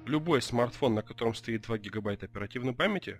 [0.04, 3.18] любой смартфон, на котором стоит 2 гигабайта оперативной памяти,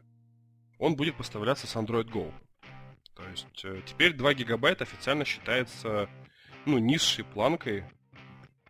[0.78, 2.32] он будет поставляться с Android Go.
[3.16, 6.09] То есть э, теперь 2 гигабайта официально считается
[6.66, 7.82] ну, низшей планкой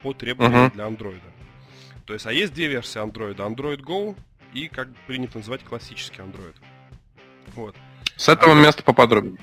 [0.00, 0.72] по требованиям uh-huh.
[0.72, 1.20] для Android.
[2.06, 3.36] То есть, а есть две версии Android.
[3.36, 4.16] Android Go
[4.54, 6.54] и, как принято называть, классический Android.
[7.54, 7.76] Вот.
[8.16, 9.38] С этого а, места поподробнее.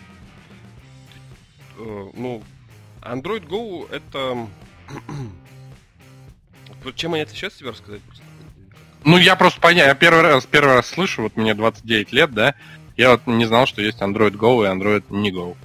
[1.77, 2.43] Э, ну,
[3.01, 4.47] Android Go это...
[6.95, 8.23] Чем они отличаются, тебе рассказать просто?
[9.05, 12.55] Ну, я просто понятно, я первый раз, первый раз слышу, вот мне 29 лет, да,
[12.95, 15.55] я вот не знал, что есть Android Go и Android не Go.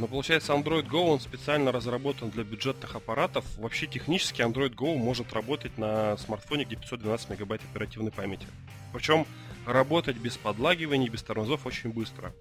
[0.00, 3.44] Но получается Android Go, он специально разработан для бюджетных аппаратов.
[3.58, 8.46] Вообще технически Android Go может работать на смартфоне, где 512 мегабайт оперативной памяти.
[8.94, 9.26] Причем
[9.66, 12.32] работать без подлагиваний, без тормозов очень быстро.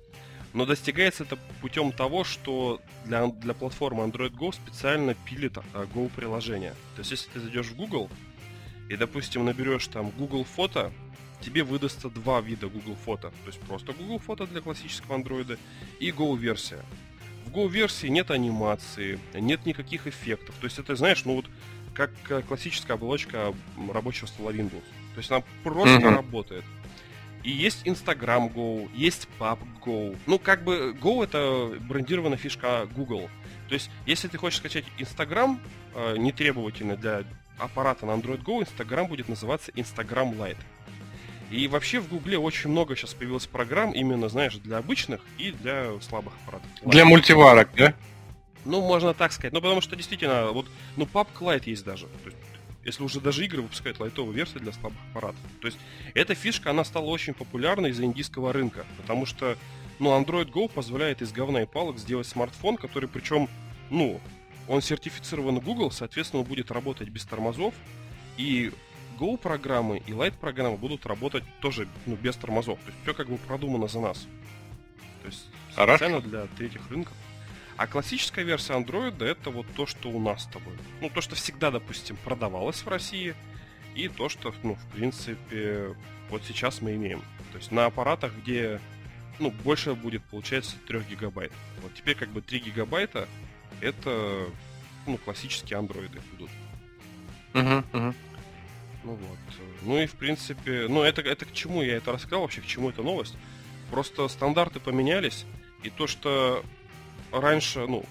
[0.53, 6.09] Но достигается это путем того, что для, для платформы Android Go специально пилит а, Go
[6.15, 6.71] приложение.
[6.95, 8.09] То есть если ты зайдешь в Google
[8.89, 10.91] и, допустим, наберешь там Google фото,
[11.41, 13.29] тебе выдастся два вида Google фото.
[13.29, 15.59] То есть просто Google фото для классического Android
[15.99, 16.83] и Go версия.
[17.45, 20.53] В Go-версии нет анимации, нет никаких эффектов.
[20.61, 21.45] То есть это, знаешь, ну вот
[21.95, 23.55] как э, классическая оболочка
[23.91, 24.83] рабочего стола Windows.
[25.15, 26.15] То есть она просто mm-hmm.
[26.15, 26.63] работает.
[27.43, 30.17] И есть Instagram Go, есть Pub Go.
[30.25, 33.29] Ну, как бы Go это брендированная фишка Google.
[33.67, 35.59] То есть, если ты хочешь скачать Instagram,
[35.95, 37.23] э, не требовательно для
[37.57, 40.57] аппарата на Android Go, Instagram будет называться Instagram Lite.
[41.51, 45.99] И вообще в Гугле очень много сейчас появилось программ, именно, знаешь, для обычных и для
[46.01, 46.69] слабых аппаратов.
[46.83, 47.93] Для мультиварок, да?
[48.65, 49.53] Ну, можно так сказать.
[49.53, 52.05] Ну, потому что действительно, вот, ну, PUBG Lite есть даже.
[52.05, 52.37] То есть,
[52.89, 55.41] если уже даже игры выпускают лайтовые версии для слабых аппаратов.
[55.61, 55.79] То есть,
[56.13, 58.85] эта фишка, она стала очень популярной из-за индийского рынка.
[58.97, 59.57] Потому что,
[59.99, 63.49] ну, Android Go позволяет из говна и палок сделать смартфон, который, причем,
[63.89, 64.19] ну,
[64.67, 67.73] он сертифицирован Google, соответственно, он будет работать без тормозов.
[68.37, 68.71] И
[69.19, 72.79] Go программы и Light программы будут работать тоже ну, без тормозов.
[72.79, 74.27] То есть все как бы продумано за нас.
[75.21, 77.13] То есть специально для третьих рынков.
[77.79, 80.73] А классическая версия Android это вот то, что у нас с тобой.
[80.99, 83.35] Ну, то, что всегда, допустим, продавалось в России,
[83.95, 85.95] и то, что, ну, в принципе,
[86.29, 87.21] вот сейчас мы имеем.
[87.53, 88.81] То есть на аппаратах, где,
[89.39, 91.53] ну, больше будет, получается, 3 гигабайт.
[91.81, 93.29] Вот теперь как бы 3 гигабайта
[93.79, 94.47] это,
[95.07, 96.49] ну, классические андроиды идут.
[97.53, 98.15] Uh-huh, uh-huh.
[99.05, 99.39] Ну вот.
[99.83, 102.89] Ну и в принципе, ну это, это к чему я это рассказал вообще, к чему
[102.89, 103.37] эта новость?
[103.89, 105.45] Просто стандарты поменялись,
[105.81, 106.61] и то, что
[107.31, 108.03] раньше, ну,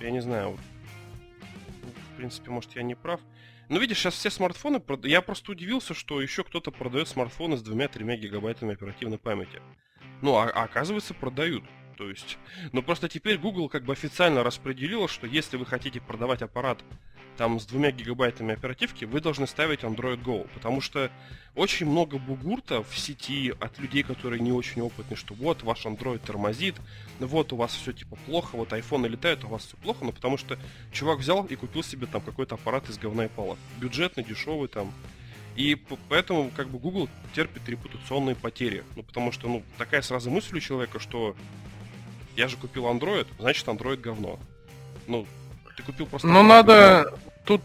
[0.00, 0.58] я не знаю,
[2.12, 3.20] в принципе, может, я не прав.
[3.68, 8.16] Но видишь, сейчас все смартфоны, я просто удивился, что еще кто-то продает смартфоны с двумя-тремя
[8.16, 9.60] гигабайтами оперативной памяти.
[10.22, 11.64] Ну, а, а оказывается, продают.
[11.98, 12.38] То есть,
[12.72, 16.78] но просто теперь Google как бы официально распределила, что если вы хотите продавать аппарат
[17.38, 21.08] там с двумя гигабайтами оперативки, вы должны ставить Android Go, потому что
[21.54, 26.18] очень много бугурта в сети от людей, которые не очень опытны, что вот ваш Android
[26.18, 26.74] тормозит,
[27.20, 30.36] вот у вас все типа плохо, вот iPhone летает, у вас все плохо, но потому
[30.36, 30.58] что
[30.92, 33.58] чувак взял и купил себе там какой-то аппарат из говна и палок.
[33.78, 34.92] Бюджетный, дешевый там.
[35.54, 35.76] И
[36.08, 38.82] поэтому как бы Google терпит репутационные потери.
[38.96, 41.36] Ну, потому что, ну, такая сразу мысль у человека, что
[42.36, 44.38] я же купил Android, значит Android говно.
[45.06, 45.26] Ну,
[45.78, 46.26] ты купил просто...
[46.26, 47.14] Ну, надо...
[47.44, 47.62] Тут,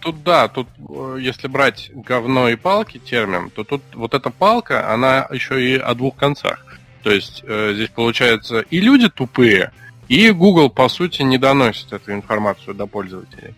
[0.00, 4.92] тут да, тут э, если брать говно и палки термин, то тут вот эта палка,
[4.92, 6.62] она еще и о двух концах.
[7.02, 9.72] То есть э, здесь получается и люди тупые,
[10.08, 13.54] и Google, по сути, не доносит эту информацию до пользователей.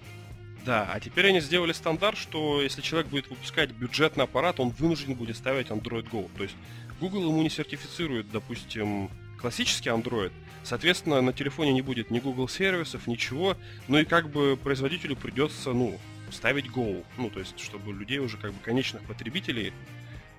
[0.65, 5.15] Да, а теперь они сделали стандарт, что если человек будет выпускать бюджетный аппарат, он вынужден
[5.15, 6.29] будет ставить Android Go.
[6.37, 6.57] То есть
[7.01, 10.33] Google ему не сертифицирует, допустим, классический Android.
[10.67, 13.57] Соответственно, на телефоне не будет ни Google сервисов, ничего.
[13.87, 15.97] Ну и как бы производителю придется, ну,
[16.33, 17.05] ставить Go.
[17.17, 19.73] Ну, то есть, чтобы людей уже как бы конечных потребителей,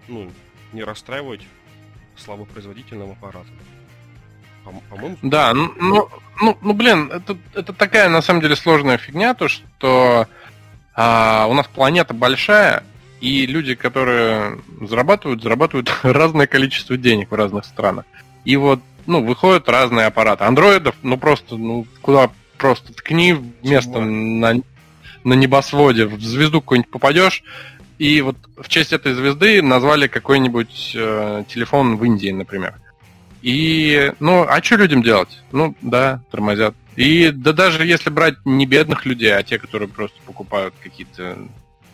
[0.09, 0.29] ну,
[0.73, 1.41] не расстраивать
[2.17, 3.55] слабопроизводительным аппаратом.
[4.89, 5.17] По-моему.
[5.21, 6.09] Да, ну, ну,
[6.41, 10.27] ну, ну, блин, это, это такая на самом деле сложная фигня, то что
[10.93, 12.83] а, у нас планета большая,
[13.21, 18.03] и люди, которые зарабатывают, зарабатывают разное количество денег в разных странах.
[18.43, 20.43] И вот, ну, выходят разные аппараты.
[20.43, 24.61] Андроидов, ну, просто, ну, куда просто ткни место на,
[25.23, 27.43] на небосводе, в звезду какую-нибудь попадешь,
[27.97, 32.75] и вот в честь этой звезды назвали какой-нибудь э, телефон в Индии, например.
[33.41, 35.41] И, ну, а что людям делать?
[35.51, 36.75] Ну, да, тормозят.
[36.95, 41.37] И да даже если брать не бедных людей, а те, которые просто покупают какие-то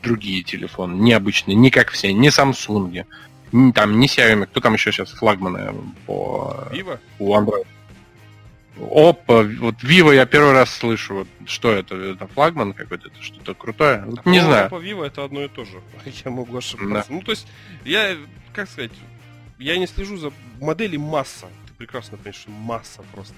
[0.01, 3.05] другие телефоны, необычные, не как все, не Samsung,
[3.73, 5.73] там, не Xiaomi, кто там еще сейчас флагманы
[6.05, 6.67] по...
[6.71, 6.99] Vivo?
[7.19, 7.67] У Android.
[8.75, 11.13] Опа, вот Vivo я первый раз слышу.
[11.15, 11.95] Вот, что это?
[11.95, 13.09] Это флагман какой-то?
[13.09, 14.03] Это что-то крутое?
[14.05, 14.69] Вот, не знаю.
[14.69, 15.79] Oppo Vivo это одно и то же.
[16.25, 17.09] Я могу ошибаться.
[17.09, 17.15] Да.
[17.15, 17.47] Ну, то есть,
[17.85, 18.17] я,
[18.53, 18.91] как сказать,
[19.59, 21.47] я не слежу за моделей масса.
[21.67, 23.35] Ты прекрасно понимаешь, масса просто.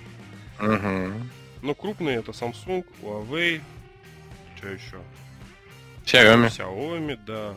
[0.59, 1.11] Угу.
[1.61, 3.61] Ну, крупные это Samsung, Huawei,
[4.55, 4.97] что еще?
[6.05, 6.47] Xiaomi.
[6.47, 7.55] Xiaomi, да.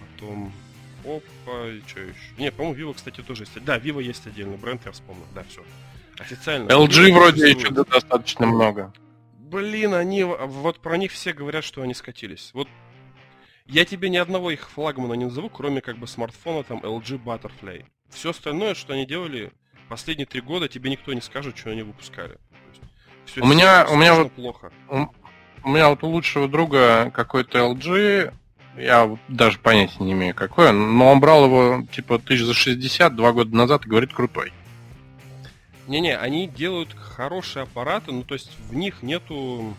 [0.00, 0.52] Потом
[1.04, 2.14] Oppo, и что еще?
[2.38, 3.64] Не, по-моему, Vivo, кстати, тоже есть.
[3.64, 5.24] Да, Vivo есть отдельный бренд, я вспомнил.
[5.34, 5.62] Да, все.
[6.18, 6.68] Официально.
[6.68, 8.92] LG Vivo вроде еще достаточно много.
[9.38, 12.50] Блин, они, вот про них все говорят, что они скатились.
[12.54, 12.68] Вот
[13.66, 17.84] я тебе ни одного их флагмана не назову, кроме как бы смартфона там LG Butterfly.
[18.10, 19.52] Все остальное, что они делали
[19.88, 22.38] последние три года, тебе никто не скажет, что они выпускали.
[23.24, 24.72] Все, у меня, у меня вот плохо.
[24.88, 25.06] У,
[25.64, 28.34] у меня вот у лучшего друга какой-то LG,
[28.76, 33.32] я даже понятия не имею какой, но он брал его типа тысяч за 60 два
[33.32, 34.52] года назад и говорит крутой.
[35.88, 39.74] Не-не, они делают хорошие аппараты, ну то есть в них нету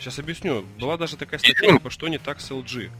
[0.00, 0.64] Сейчас объясню.
[0.78, 2.90] Была даже такая статья, типа, что не так с LG.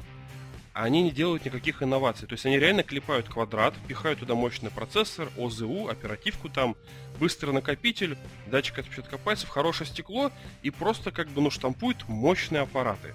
[0.74, 2.28] Они не делают никаких инноваций.
[2.28, 6.76] То есть они реально клепают квадрат, пихают туда мощный процессор, ОЗУ, оперативку там,
[7.18, 10.30] быстрый накопитель, датчик отпечатка пальцев, хорошее стекло
[10.62, 13.14] и просто как бы, ну, штампуют мощные аппараты.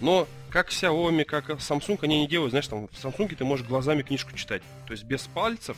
[0.00, 4.02] Но как Xiaomi, как Samsung, они не делают, знаешь, там в Samsung ты можешь глазами
[4.02, 4.62] книжку читать.
[4.86, 5.76] То есть без пальцев,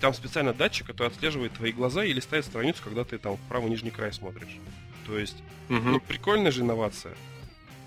[0.00, 3.70] там специально датчик, который отслеживает твои глаза и листает страницу, когда ты там в правый
[3.70, 4.58] нижний край смотришь.
[5.06, 5.36] То есть,
[5.68, 5.80] угу.
[5.80, 7.14] ну, прикольная же инновация.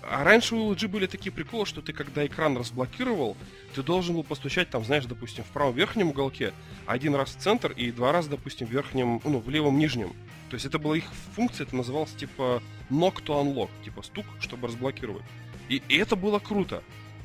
[0.02, 3.36] А раньше у LG были такие приколы, что ты когда экран разблокировал,
[3.74, 6.52] ты должен был постучать там, знаешь, допустим, в правом верхнем уголке,
[6.86, 10.12] один раз в центр и два раза, допустим, в верхнем, ну, в левом нижнем.
[10.50, 11.04] То есть это была их
[11.34, 15.24] функция, это называлось типа knock to unlock, типа стук, чтобы разблокировать.
[15.68, 16.82] И, и это было круто.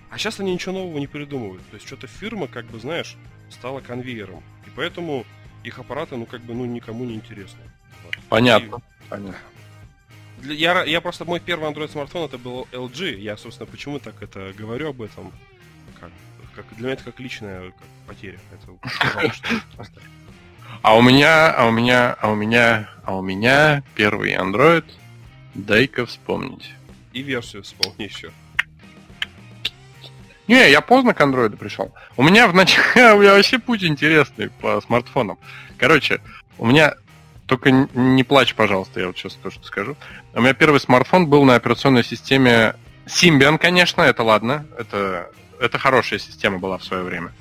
[0.09, 1.63] А сейчас они ничего нового не придумывают.
[1.69, 3.15] То есть что-то фирма, как бы, знаешь,
[3.49, 4.43] стала конвейером.
[4.65, 5.25] И поэтому
[5.63, 7.59] их аппараты, ну, как бы, ну, никому не интересны.
[8.29, 8.77] Понятно.
[8.77, 9.09] И...
[9.09, 9.37] Понятно
[10.43, 13.17] я, я просто мой первый Android смартфон это был LG.
[13.19, 15.31] Я, собственно, почему так это говорю об этом?
[15.99, 16.11] Как,
[16.55, 18.39] как для меня это как личная как потеря.
[18.51, 19.89] Это,
[20.81, 24.85] а у меня, а у меня, а у меня, а у меня первый Android.
[25.55, 26.71] Дай-ка вспомнить.
[27.13, 28.31] И версию вспомни еще.
[30.47, 31.93] Не, я поздно к андроиду пришел.
[32.17, 35.37] У меня в начале, у меня вообще путь интересный по смартфонам.
[35.77, 36.21] Короче,
[36.57, 36.95] у меня
[37.45, 39.95] только не плачь, пожалуйста, я вот сейчас то, что скажу.
[40.33, 46.19] У меня первый смартфон был на операционной системе Symbian, конечно, это ладно, это, это хорошая
[46.19, 47.31] система была в свое время.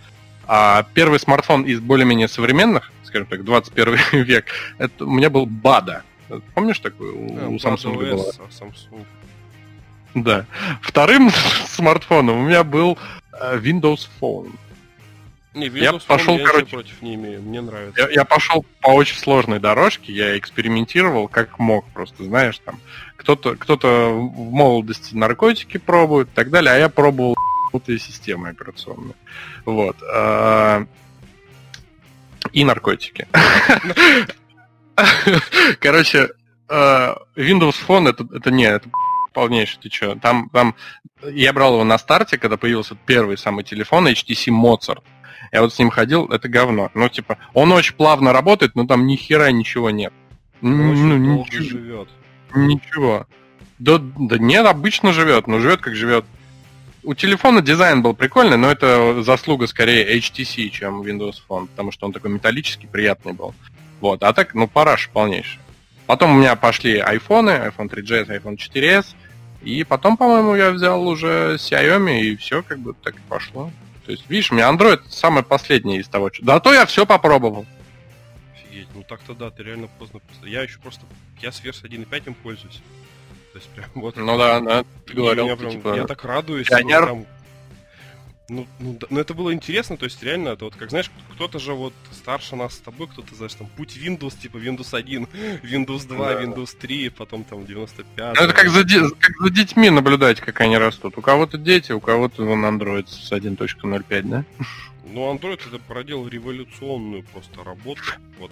[0.47, 4.47] А первый смартфон из более-менее современных, скажем так, 21 век,
[4.79, 6.03] это у меня был Бада.
[6.55, 7.11] Помнишь такой?
[7.11, 8.33] У, у Samsung была.
[8.51, 9.05] Samsung.
[10.15, 10.47] Да.
[10.83, 11.31] Вторым
[11.67, 12.99] смартфоном у меня был
[13.33, 14.53] э, Windows Phone.
[15.55, 18.01] Не, Windows я пошел, я короче, против не имею, мне нравится.
[18.01, 22.79] Я, я пошел по очень сложной дорожке, я экспериментировал как мог, просто знаешь, там
[23.17, 27.35] кто-то кто-то в молодости наркотики пробует и так далее, а я пробовал
[27.71, 29.15] крутые системы операционные.
[29.65, 29.97] Вот.
[30.03, 30.87] А,
[32.53, 33.27] и наркотики.
[35.81, 36.31] Короче,
[36.69, 38.89] а, Windows Phone это, это не, это
[39.39, 40.16] полнейший, ты чё?
[40.16, 40.74] Там, там,
[41.22, 45.05] я брал его на старте, когда появился первый самый телефон HTC Mozart.
[45.53, 46.91] Я вот с ним ходил, это говно.
[46.95, 50.12] Ну, типа, он очень плавно работает, но там ни хера ничего нет.
[50.61, 51.62] Он ну, ничего.
[51.62, 52.09] живет.
[52.53, 53.28] Ничего.
[53.78, 56.24] Да, да нет, обычно живет, но живет как живет.
[57.05, 62.07] У телефона дизайн был прикольный, но это заслуга скорее HTC, чем Windows Phone, потому что
[62.07, 63.55] он такой металлический, приятный был.
[64.01, 65.61] Вот, а так, ну, параш полнейший.
[66.07, 69.07] Потом у меня пошли айфоны, iPhone 3GS, iPhone 4s,
[69.63, 73.71] и потом, по-моему, я взял уже Xiaomi, и все как бы так и пошло.
[74.07, 76.45] То есть, видишь, у меня Android самый последний из того, что...
[76.45, 77.67] Да то я все попробовал.
[78.55, 80.21] Офигеть, ну так-то да, ты реально поздно.
[80.21, 81.03] просто- Я еще просто,
[81.41, 82.81] я с версией 1.5 им пользуюсь.
[83.53, 84.17] То есть прям вот.
[84.17, 86.69] Ну да, да, ты говорил, меня прям- типа, Я так радуюсь.
[86.69, 87.01] пионер.
[87.01, 87.27] ну, там-
[88.51, 91.59] Ну, ну, да- ну, это было интересно, то есть реально, это вот как знаешь, кто-то
[91.59, 95.24] же вот старше нас с тобой, кто-то, знаешь, там путь Windows, типа Windows 1,
[95.62, 96.42] Windows 2, Да.
[96.42, 98.36] Windows 3, потом там 95.
[98.36, 98.84] Ну, это как за,
[99.18, 101.18] как за детьми наблюдать, как они растут.
[101.18, 104.44] У кого-то дети, у кого-то вон Android с 1.05, да?
[105.05, 108.01] Ну, Android это проделал революционную просто работу.
[108.38, 108.51] Вот.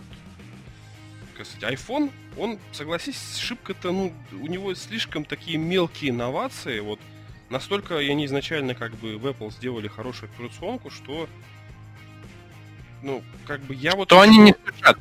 [1.35, 6.99] Сказать, iPhone, он, согласись, шибко-то, ну, у него слишком такие мелкие инновации, вот,
[7.51, 11.29] настолько они изначально как бы в Apple сделали хорошую операционку, что,
[13.03, 14.09] ну, как бы я вот...
[14.09, 14.99] То они не спешат.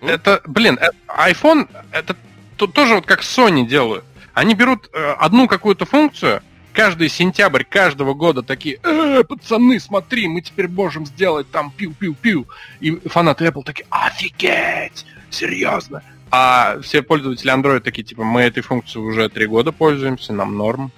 [0.00, 0.08] М?
[0.08, 2.16] Это, блин, э, iPhone, это
[2.56, 4.04] то- тоже вот как Sony делают.
[4.32, 6.42] Они берут э, одну какую-то функцию,
[6.72, 12.46] каждый сентябрь каждого года такие, э, пацаны, смотри, мы теперь можем сделать там пиу-пиу-пиу.
[12.80, 16.02] И фанаты Apple такие, офигеть, серьезно.
[16.30, 20.92] А все пользователи Android такие, типа, мы этой функцией уже три года пользуемся, нам норм.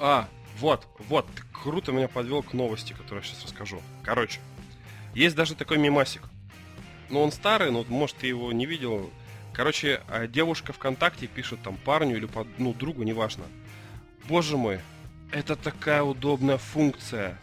[0.00, 0.28] А,
[0.58, 3.80] вот, вот, ты круто меня подвел к новости, которую я сейчас расскажу.
[4.02, 4.40] Короче,
[5.14, 6.22] есть даже такой мимасик.
[7.10, 9.10] Ну, он старый, но, может, ты его не видел.
[9.52, 13.44] Короче, а, девушка ВКонтакте пишет там парню или под, ну, другу, неважно.
[14.28, 14.80] Боже мой,
[15.32, 17.36] это такая удобная функция.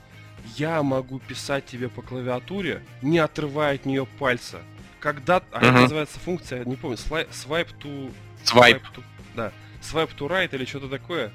[0.56, 4.62] Я могу писать тебе по клавиатуре, не отрывая от нее пальца.
[5.00, 5.44] Когда...
[5.52, 5.82] А это Мгм.
[5.82, 8.12] называется функция, не помню, слай- swipe to...
[8.46, 8.82] Свайп.
[8.96, 9.04] to-
[9.36, 9.52] да,
[9.82, 11.32] swipe to right или что-то такое.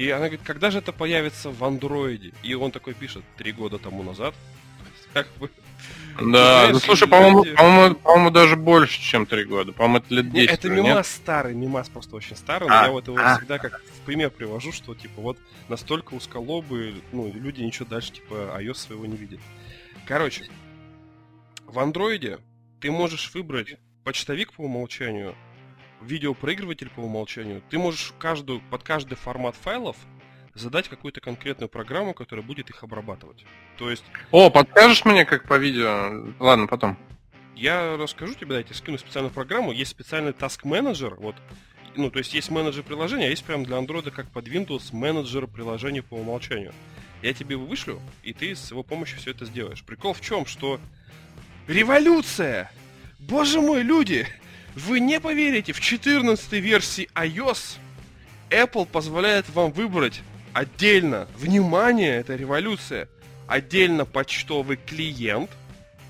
[0.00, 2.32] И она говорит, когда же это появится в андроиде?
[2.42, 4.34] И он такой пишет, три года тому назад.
[5.12, 5.50] Как бы...
[6.18, 9.72] Да, ну слушай, по-моему, по-моему, по-моему, даже больше, чем три года.
[9.72, 12.90] По-моему, это лет Не, 10 это мимас старый, мимас просто очень старый, но А, я
[12.90, 13.36] вот его а.
[13.36, 15.38] всегда как в пример привожу, что типа вот
[15.68, 19.40] настолько узколобые, ну, люди ничего дальше типа iOS своего не видят.
[20.06, 20.48] Короче,
[21.66, 22.38] в андроиде
[22.80, 25.34] ты можешь выбрать почтовик по умолчанию,
[26.00, 27.62] видеопроигрыватель по умолчанию.
[27.70, 29.96] Ты можешь каждую, под каждый формат файлов
[30.54, 33.44] задать какую-то конкретную программу, которая будет их обрабатывать.
[33.76, 36.34] То есть О, подскажешь мне, как по видео?
[36.38, 36.98] Ладно, потом.
[37.54, 39.72] Я расскажу тебе, дайте скину специальную программу.
[39.72, 41.14] Есть специальный Task Manager.
[41.16, 41.36] Вот,
[41.94, 45.46] ну, то есть есть менеджер приложения, а есть прям для Android, как под Windows, менеджер
[45.46, 46.72] приложений по умолчанию.
[47.22, 49.84] Я тебе его вышлю, и ты с его помощью все это сделаешь.
[49.84, 50.80] Прикол в чем, что
[51.66, 52.72] революция!
[53.18, 54.26] Боже мой, люди!
[54.74, 57.78] Вы не поверите, в 14 версии iOS
[58.50, 63.08] Apple позволяет вам выбрать отдельно, внимание, это революция,
[63.46, 65.50] отдельно почтовый клиент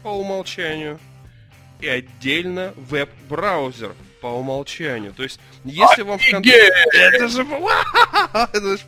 [0.03, 0.99] по умолчанию
[1.81, 5.15] и отдельно веб-браузер по умолчанию.
[5.15, 6.25] То есть, если вам в!
[6.93, 7.43] Это же...
[8.53, 8.79] Это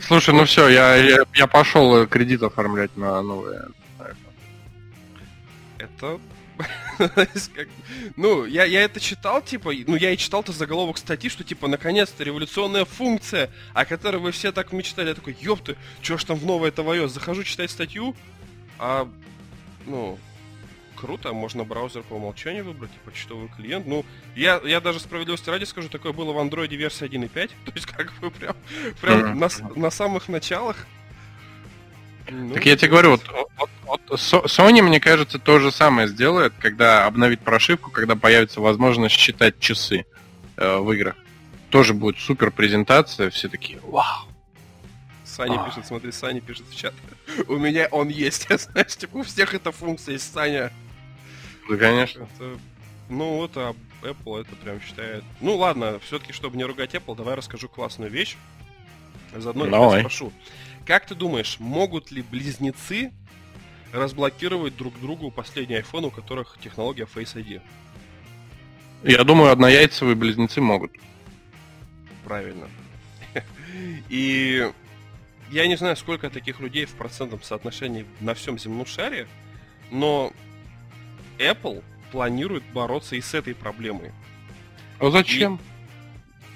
[0.00, 3.68] Слушай, ну все, я, я, я пошел кредит оформлять на новые.
[5.78, 6.18] Это...
[8.16, 12.24] Ну, я, я это читал, типа, ну, я и читал-то заголовок статьи, что, типа, наконец-то
[12.24, 15.08] революционная функция, о которой вы все так мечтали.
[15.08, 17.08] Я такой, ёпты, чё ж там в новое это iOS?
[17.08, 18.14] Захожу читать статью,
[18.78, 19.08] а,
[19.86, 20.18] ну,
[20.96, 23.86] круто, можно браузер по умолчанию выбрать, и почтовый клиент.
[23.86, 24.04] Ну,
[24.36, 28.12] я, я даже справедливости ради скажу, такое было в андроиде версии 1.5, то есть как
[28.20, 28.54] бы прям,
[29.00, 30.86] прям на, на самых началах.
[32.28, 33.22] Ну, Так я тебе говорю, вот,
[33.58, 33.70] вот-
[34.12, 40.04] Sony, мне кажется, то же самое сделает, когда обновит прошивку, когда появится возможность считать часы
[40.56, 41.16] э, в играх.
[41.70, 44.26] Тоже будет супер презентация, все такие, вау.
[45.24, 45.68] Саня А.
[45.68, 46.92] пишет, смотри, Саня пишет в чат.
[47.46, 50.72] У меня он есть, знаешь, типа у всех эта функция есть, Саня.
[51.68, 52.28] Да, конечно.
[52.36, 52.58] Это-
[53.08, 55.24] ну вот, а Apple это прям считает...
[55.40, 58.36] Ну ладно, все-таки, чтобы не ругать Apple, давай расскажу классную вещь.
[59.36, 60.00] Заодно я Давай.
[60.00, 60.32] спрошу.
[60.86, 63.12] Как ты думаешь, могут ли близнецы
[63.92, 67.60] разблокировать друг другу последний iPhone, у которых технология Face ID?
[69.02, 70.92] Я думаю, однояйцевые близнецы могут.
[72.24, 72.68] Правильно.
[74.08, 74.70] И
[75.50, 79.26] я не знаю, сколько таких людей в процентном соотношении на всем земном шаре,
[79.90, 80.32] но
[81.38, 81.82] Apple
[82.12, 84.12] планирует бороться и с этой проблемой.
[84.98, 85.58] А зачем?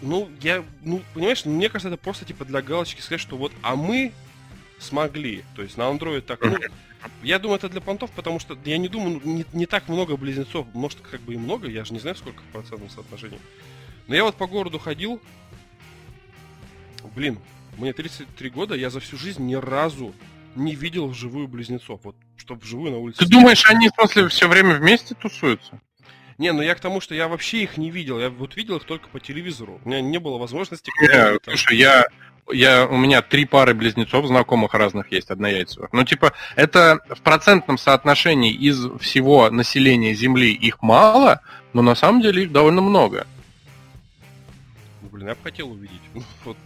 [0.05, 3.75] ну, я, ну, понимаешь, мне кажется, это просто типа для галочки сказать, что вот, а
[3.75, 4.13] мы
[4.79, 5.45] смогли.
[5.57, 6.59] То есть на Android так, ну,
[7.23, 10.17] я думаю, это для понтов, потому что я не думаю, ну, не, не так много
[10.17, 13.39] близнецов, может, как бы и много, я же не знаю, сколько в процентном соотношении.
[14.07, 15.21] Но я вот по городу ходил,
[17.15, 17.39] блин,
[17.77, 20.15] мне 33 года, я за всю жизнь ни разу
[20.55, 22.01] не видел вживую близнецов.
[22.05, 23.19] Вот, чтобы вживую на улице...
[23.19, 25.81] Ты думаешь, они, в смысле, все время вместе тусуются?
[26.39, 28.19] Не, ну я к тому, что я вообще их не видел.
[28.19, 29.81] Я вот видел их только по телевизору.
[29.85, 30.91] У меня не было возможности...
[31.01, 32.07] Не, слушай, я,
[32.51, 35.93] я, у меня три пары близнецов знакомых разных есть, однояйцевых.
[35.93, 41.41] Ну, типа, это в процентном соотношении из всего населения Земли их мало,
[41.73, 43.27] но на самом деле их довольно много.
[45.03, 46.01] Блин, я бы хотел увидеть.
[46.45, 46.57] Вот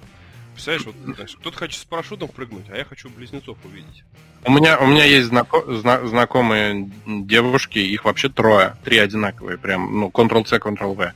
[0.58, 4.02] Представляешь, вот, кто-то хочет с парашютом прыгнуть, а я хочу близнецов увидеть.
[4.44, 10.00] У меня, у меня есть знако, зна, знакомые девушки, их вообще трое, три одинаковые, прям,
[10.00, 11.12] ну, Ctrl-C, Ctrl-V.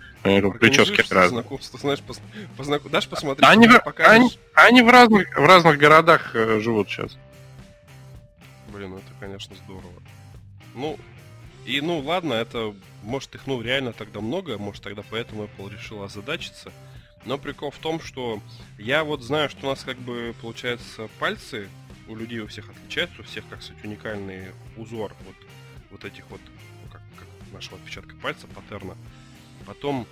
[0.58, 1.42] Прически разные.
[1.42, 2.20] Знакомство, знаешь, пос,
[2.56, 2.88] познак...
[2.90, 3.48] дашь посмотреть?
[3.48, 7.16] Они, в, они, они в, разных, в разных городах э, живут сейчас.
[8.68, 10.02] Блин, ну это, конечно, здорово.
[10.74, 10.98] Ну,
[11.64, 16.06] и, ну, ладно, это, может, их, ну, реально тогда много, может, тогда поэтому Apple решила
[16.06, 16.72] озадачиться.
[17.24, 18.40] Но прикол в том, что
[18.78, 21.68] я вот знаю, что у нас как бы получается пальцы
[22.08, 25.36] у людей у всех отличаются, у всех, как сказать, уникальный узор вот,
[25.90, 26.40] вот этих вот,
[26.82, 28.96] ну, как, как нашего отпечатка пальца, паттерна.
[29.66, 30.06] Потом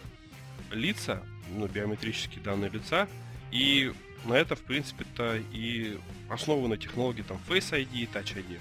[0.70, 3.09] лица, ну, биометрические данные лица,
[3.51, 3.93] и
[4.24, 8.59] на это, в принципе-то, и основаны технологии там Face ID и Touch ID.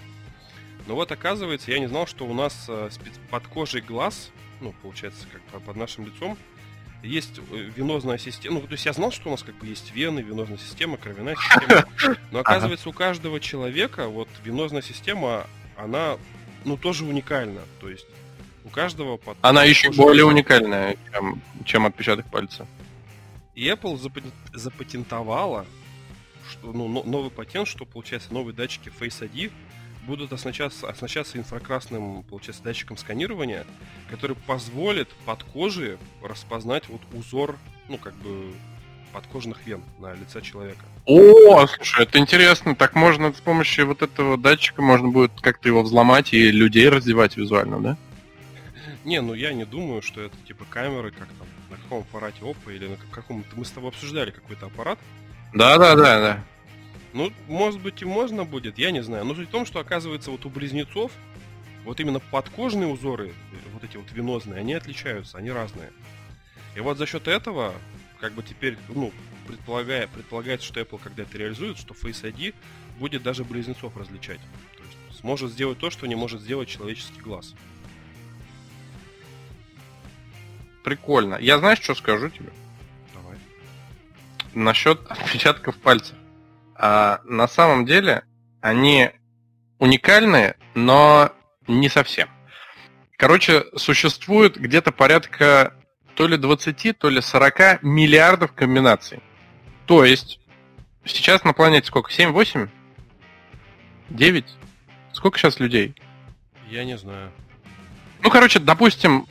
[0.88, 2.90] Но вот оказывается, я не знал, что у нас э,
[3.30, 6.38] под кожей глаз, ну, получается, как под нашим лицом,
[7.04, 8.60] есть э, венозная система.
[8.60, 11.36] Ну, то есть я знал, что у нас как бы есть вены, венозная система, кровяная
[11.36, 11.86] система.
[12.32, 15.48] Но оказывается, у каждого человека вот венозная система,
[15.78, 16.18] она,
[16.66, 17.62] ну, тоже уникальна.
[17.80, 18.08] То есть
[18.66, 19.18] у каждого...
[19.18, 19.38] Под...
[19.42, 22.68] Она еще более уникальная, чем, чем отпечаток пальца.
[23.56, 23.98] И Apple
[24.54, 25.66] запатентовала
[26.50, 29.52] что, ну, новый патент, что получается новые датчики Face ID
[30.10, 33.66] будут оснащаться, оснащаться инфракрасным, получается, датчиком сканирования,
[34.10, 37.58] который позволит под кожей распознать вот узор,
[37.88, 38.52] ну, как бы,
[39.14, 40.84] подкожных вен на лице человека.
[41.06, 42.76] О, слушай, это интересно.
[42.76, 47.38] Так можно с помощью вот этого датчика можно будет как-то его взломать и людей раздевать
[47.38, 47.98] визуально, да?
[49.06, 52.76] Не, ну я не думаю, что это типа камеры, как там, на каком аппарате Oppo
[52.76, 53.48] или на каком-то...
[53.56, 55.00] Мы с тобой обсуждали какой-то аппарат.
[55.54, 56.44] Да, да, да, да.
[57.14, 59.26] Ну, может быть и можно будет, я не знаю.
[59.26, 61.12] Но суть в том, что оказывается вот у близнецов
[61.84, 63.34] вот именно подкожные узоры,
[63.74, 65.92] вот эти вот венозные, они отличаются, они разные.
[66.76, 67.74] И вот за счет этого,
[68.20, 69.12] как бы теперь, ну,
[69.48, 72.54] предполагая, предполагается, что Apple, когда это реализует, что Face ID
[73.00, 74.40] будет даже близнецов различать.
[74.78, 77.56] То есть сможет сделать то, что не может сделать человеческий глаз.
[80.84, 81.36] Прикольно.
[81.36, 82.52] Я знаешь, что скажу тебе?
[83.14, 83.38] Давай.
[84.54, 86.16] Насчет отпечатков пальцев.
[86.82, 88.24] А на самом деле
[88.62, 89.12] они
[89.80, 91.30] уникальные, но
[91.68, 92.30] не совсем.
[93.18, 95.74] Короче, существует где-то порядка
[96.16, 99.20] то ли 20, то ли 40 миллиардов комбинаций.
[99.88, 100.40] То есть,
[101.04, 102.14] сейчас на планете сколько?
[102.14, 102.70] 7, 8?
[104.10, 104.46] 9?
[105.12, 105.96] Сколько сейчас людей?
[106.70, 107.30] Я не знаю.
[108.22, 109.26] Ну, короче, допустим,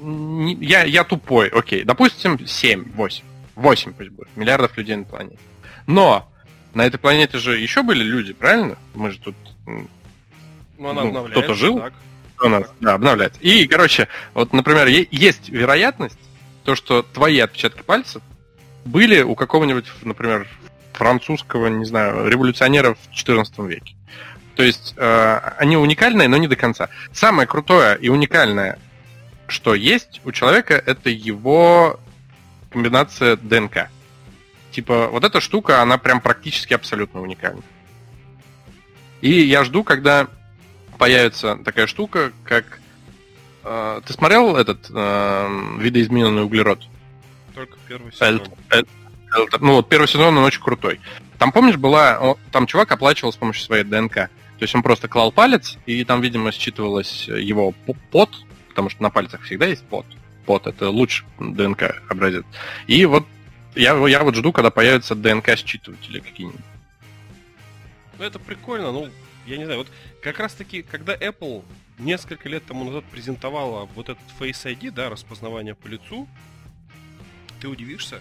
[0.00, 1.84] я, я тупой, окей.
[1.84, 3.24] Допустим, 7, 8.
[3.54, 4.36] 8 пусть будет.
[4.36, 5.38] Миллиардов людей на планете.
[5.86, 6.31] Но
[6.74, 8.76] на этой планете же еще были люди, правильно?
[8.94, 9.34] Мы же тут...
[9.66, 11.78] Ну, она ну, Кто-то жил?
[11.78, 11.92] Так.
[12.42, 13.40] У нас, да, обновляется.
[13.40, 16.18] И, короче, вот, например, есть вероятность,
[16.64, 18.22] то, что твои отпечатки пальцев
[18.84, 20.48] были у какого-нибудь, например,
[20.92, 23.94] французского, не знаю, революционера в XIV веке.
[24.56, 26.88] То есть э, они уникальные, но не до конца.
[27.12, 28.78] Самое крутое и уникальное,
[29.46, 31.98] что есть у человека, это его
[32.70, 33.88] комбинация ДНК.
[34.72, 37.62] Типа, вот эта штука, она прям практически абсолютно уникальна.
[39.20, 40.28] И я жду, когда
[40.98, 42.80] появится такая штука, как...
[43.64, 46.82] Э, ты смотрел этот э, видоизмененный углерод?
[47.54, 48.42] Только первый сезон.
[48.70, 48.86] Эль,
[49.60, 51.00] ну вот первый сезон, он очень крутой.
[51.38, 52.36] Там, помнишь, была...
[52.50, 54.14] Там чувак оплачивал с помощью своей ДНК.
[54.14, 54.30] То
[54.64, 57.74] есть он просто клал палец, и там, видимо, считывалось его
[58.10, 58.30] пот,
[58.68, 60.06] потому что на пальцах всегда есть пот.
[60.46, 62.44] Пот— это лучший ДНК образец.
[62.86, 63.26] И вот
[63.74, 66.60] я, я вот жду, когда появятся ДНК-считыватели какие-нибудь.
[68.18, 69.08] Ну, это прикольно, ну,
[69.46, 69.88] я не знаю, вот
[70.22, 71.64] как раз таки, когда Apple
[71.98, 76.28] несколько лет тому назад презентовала вот этот Face ID, да, распознавание по лицу,
[77.60, 78.20] ты удивишься,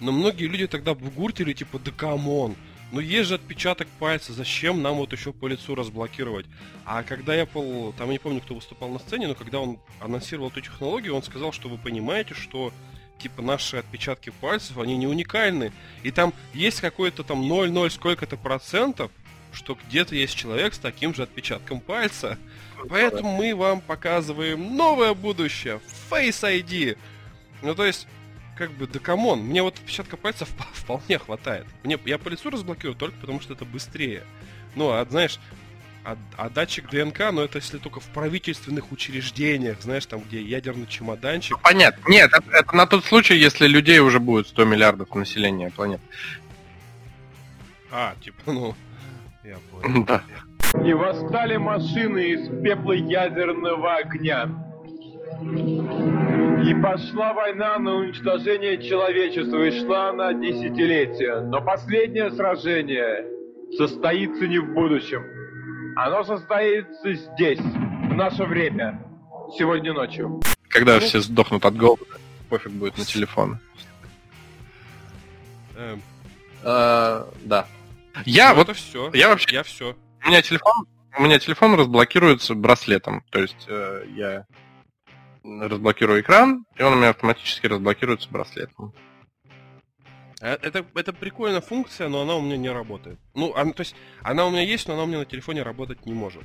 [0.00, 2.56] но многие люди тогда бугуртили, типа, да come on,
[2.90, 6.46] ну есть же отпечаток пальца, зачем нам вот еще по лицу разблокировать?
[6.84, 10.48] А когда Apple, там я не помню, кто выступал на сцене, но когда он анонсировал
[10.48, 12.72] эту технологию, он сказал, что вы понимаете, что
[13.18, 15.72] типа наши отпечатки пальцев, они не уникальны.
[16.02, 19.10] И там есть какой-то там 0,0 сколько-то процентов,
[19.52, 22.38] что где-то есть человек с таким же отпечатком пальца.
[22.88, 25.80] Поэтому мы вам показываем новое будущее.
[26.10, 26.96] Face ID.
[27.62, 28.06] Ну, то есть,
[28.56, 31.66] как бы, да come on, мне вот отпечатка пальца вполне хватает.
[31.82, 34.22] Мне, я по лицу разблокирую только потому, что это быстрее.
[34.74, 35.38] Ну, а знаешь,
[36.08, 40.86] а, а датчик ДНК, ну это если только в правительственных учреждениях, знаешь, там, где ядерный
[40.86, 41.56] чемоданчик.
[41.56, 42.10] Ну, понятно.
[42.10, 46.02] Нет, это, это на тот случай, если людей уже будет 100 миллиардов населения планеты.
[47.90, 48.74] А, типа, ну,
[49.44, 50.04] я понял.
[50.04, 50.22] Да.
[50.82, 54.48] И восстали машины из пепла ядерного огня.
[56.64, 61.40] И пошла война на уничтожение человечества, и шла на десятилетия.
[61.40, 63.26] Но последнее сражение
[63.76, 65.37] состоится не в будущем.
[66.00, 69.02] Оно состоится здесь, в наше время,
[69.58, 70.40] сегодня ночью.
[70.68, 72.04] Когда все сдохнут от голода,
[72.48, 73.58] пофиг будет на телефон.
[75.76, 76.00] Эм,
[76.62, 77.66] А, Да.
[78.24, 79.10] Я ну, вот, это все.
[79.12, 79.96] я вообще, Я все.
[80.24, 80.86] у меня телефон,
[81.18, 83.24] у меня телефон разблокируется браслетом.
[83.30, 84.46] То есть э, я
[85.42, 88.92] разблокирую экран, и он у меня автоматически разблокируется браслетом.
[90.40, 93.18] Это, это прикольная функция, но она у меня не работает.
[93.34, 96.06] Ну, она, то есть, она у меня есть, но она у меня на телефоне работать
[96.06, 96.42] не может.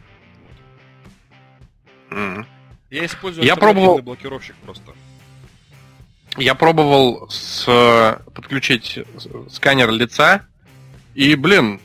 [2.10, 2.46] М.
[2.90, 4.94] Я использую Я пробовал- блокировщик просто.
[6.38, 9.00] Я пробовал с, э, подключить
[9.52, 10.46] сканер лица,
[11.14, 11.80] и, блин,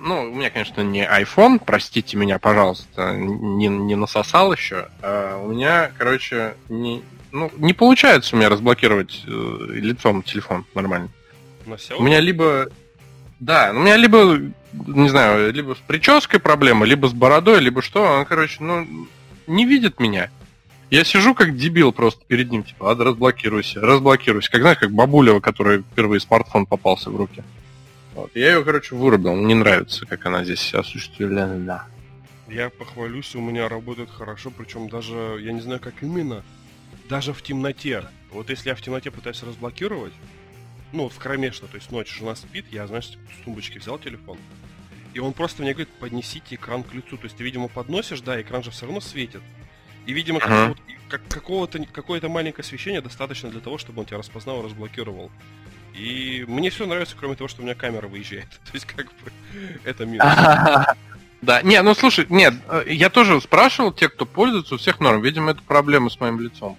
[0.00, 4.88] ну, у меня, конечно, не iPhone, простите меня, пожалуйста, не, не насосал еще.
[5.02, 11.10] а у меня, короче, не, ну, не получается у меня разблокировать э, лицом телефон нормально.
[11.68, 11.96] На Xiaomi.
[11.98, 12.68] У меня либо...
[13.40, 14.40] Да, у меня либо,
[14.72, 18.02] не знаю, либо с прической проблема, либо с бородой, либо что.
[18.02, 18.86] Он, короче, ну,
[19.46, 20.30] не видит меня.
[20.90, 24.50] Я сижу как дебил просто перед ним, типа, а, разблокируйся, разблокируйся.
[24.50, 27.44] Как, знаешь, как бабуля, которой впервые смартфон попался в руки.
[28.14, 28.30] Вот.
[28.34, 29.34] Я ее, короче, вырубил.
[29.34, 31.46] Мне не нравится, как она здесь осуществлена.
[31.58, 31.86] Да.
[32.48, 36.42] Я похвалюсь, у меня работает хорошо, причем даже, я не знаю как именно,
[37.08, 38.04] даже в темноте.
[38.32, 40.14] Вот если я в темноте пытаюсь разблокировать,
[40.92, 44.38] ну, в кромешно, то есть ночь, жена спит, я, знаешь, с тумбочки взял телефон,
[45.14, 47.16] и он просто мне говорит, поднесите экран к лицу.
[47.16, 49.42] То есть ты, видимо, подносишь, да, экран же все равно светит.
[50.06, 50.48] И, видимо, Ага.
[50.48, 55.30] какого-то, как, какого-то, какое-то маленькое освещение достаточно для того, чтобы он тебя распознал разблокировал.
[55.94, 58.48] И мне все нравится, кроме того, что у меня камера выезжает.
[58.64, 59.32] То есть, как бы,
[59.84, 60.26] это минус.
[61.40, 65.22] Да, не, ну слушай, нет, э, я тоже спрашивал те, кто пользуется, у всех норм.
[65.22, 66.76] Видимо, это проблема с моим лицом.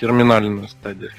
[0.00, 1.12] Терминальная стадия.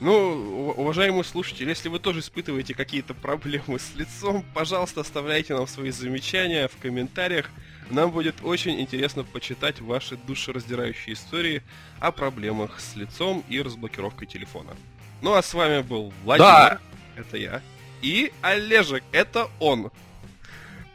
[0.00, 5.90] Ну, уважаемые слушатели, если вы тоже испытываете какие-то проблемы с лицом, пожалуйста, оставляйте нам свои
[5.90, 7.48] замечания в комментариях.
[7.90, 11.62] Нам будет очень интересно почитать ваши душераздирающие истории
[12.00, 14.74] о проблемах с лицом и разблокировкой телефона.
[15.22, 16.80] Ну а с вами был Владимир, Да.
[17.16, 17.62] это я,
[18.02, 19.90] и Олежек, это он.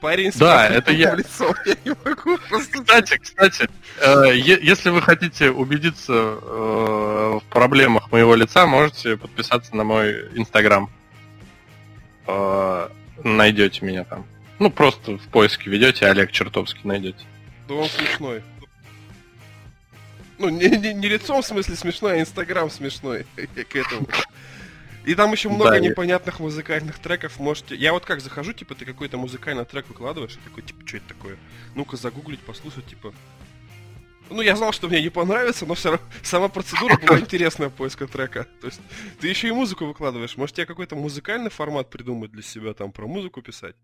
[0.01, 1.13] Парень Да, это я.
[1.15, 1.53] лицом.
[1.65, 2.81] Я не могу просто...
[2.81, 3.69] Кстати, кстати,
[3.99, 10.89] э, если вы хотите убедиться э, в проблемах моего лица, можете подписаться на мой инстаграм.
[12.27, 12.89] Э,
[13.23, 14.25] найдете меня там.
[14.59, 17.25] Ну, просто в поиске ведете, Олег Чертовский найдете.
[17.67, 18.41] Да он смешной.
[20.37, 23.25] Ну, не, не- не лицом в смысле смешной, а инстаграм смешной.
[23.55, 24.07] Я к этому.
[25.05, 27.39] И там еще много Да, я- непонятных музыкальных треков.
[27.39, 27.75] Можете.
[27.75, 31.07] Я вот как захожу, типа, ты какой-то музыкальный трек выкладываешь, и такой, типа, что это
[31.07, 31.37] такое?
[31.75, 33.13] Ну-ка загуглить, послушать, типа.
[34.29, 38.07] Ну, я знал, что мне не понравится, но все равно сама процедура была интересная поиска
[38.07, 38.45] трека.
[38.61, 38.81] То есть,
[39.19, 40.37] ты еще и музыку выкладываешь.
[40.37, 43.75] Может, тебе какой-то музыкальный формат придумать для себя, там, про музыку писать?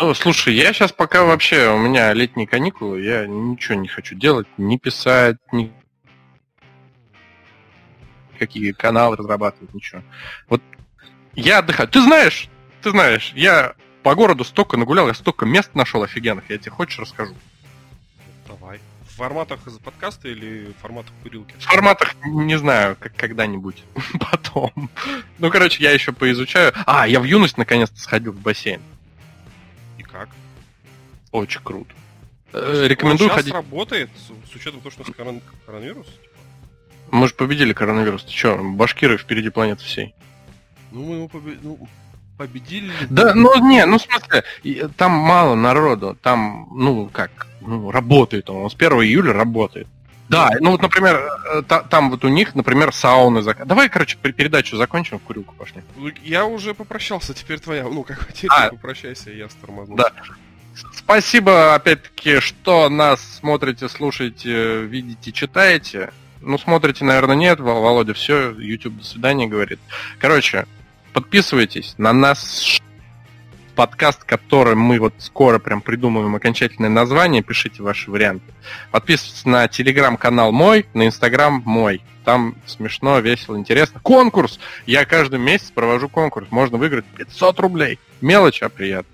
[0.00, 4.46] Ну, слушай, я сейчас пока вообще, у меня летние каникулы, я ничего не хочу делать,
[4.56, 5.72] не писать, ни
[8.38, 10.02] какие каналы разрабатывать, ничего.
[10.48, 10.62] Вот
[11.34, 11.88] я отдыхаю.
[11.88, 12.48] Ты знаешь,
[12.82, 16.98] ты знаешь, я по городу столько нагулял, я столько мест нашел офигенных, я тебе хочешь
[16.98, 17.34] расскажу.
[18.46, 18.80] Давай.
[19.08, 21.54] В форматах из подкаста или в форматах курилки?
[21.58, 23.82] В форматах, не знаю, как когда-нибудь
[24.30, 24.90] потом.
[25.38, 26.72] Ну, короче, я еще поизучаю.
[26.86, 28.80] А, я в юность наконец-то сходил в бассейн.
[29.98, 30.28] И как?
[31.32, 31.92] Очень круто.
[32.52, 33.52] Э, Рекомендую ходить.
[33.52, 36.06] работает, с, учетом того, что у нас корон- коронавирус?
[37.10, 38.24] Мы же победили коронавирус.
[38.24, 40.14] Ты что, башкиры впереди планеты всей.
[40.92, 41.78] Ну, мы его побе- ну,
[42.36, 42.86] победили.
[42.86, 42.92] ли?
[43.10, 48.48] Да, ну не, ну в смысле, и, там мало народу, там, ну как, ну работает
[48.50, 49.86] он, он с 1 июля работает.
[50.28, 53.66] Да, ну вот, например, э, та- там вот у них, например, сауны зак...
[53.66, 55.82] Давай, короче, пер- передачу закончим, в курилку пошли.
[55.96, 57.84] Ну, Я уже попрощался, теперь твоя.
[57.84, 58.68] Ну, как теперь А.
[58.68, 59.96] попрощайся, я стормознул.
[59.96, 60.12] Да.
[60.94, 66.12] Спасибо, опять-таки, что нас смотрите, слушаете, видите, читаете.
[66.40, 67.60] Ну, смотрите, наверное, нет.
[67.60, 69.80] Володя все, YouTube до свидания говорит.
[70.18, 70.66] Короче,
[71.12, 72.78] подписывайтесь на нас
[73.74, 78.52] подкаст, который мы вот скоро прям придумаем окончательное название, пишите ваши варианты.
[78.90, 82.02] Подписывайтесь на телеграм-канал мой, на инстаграм мой.
[82.24, 84.00] Там смешно, весело, интересно.
[84.00, 84.58] Конкурс!
[84.84, 86.48] Я каждый месяц провожу конкурс.
[86.50, 88.00] Можно выиграть 500 рублей.
[88.20, 89.12] Мелочь, а приятно.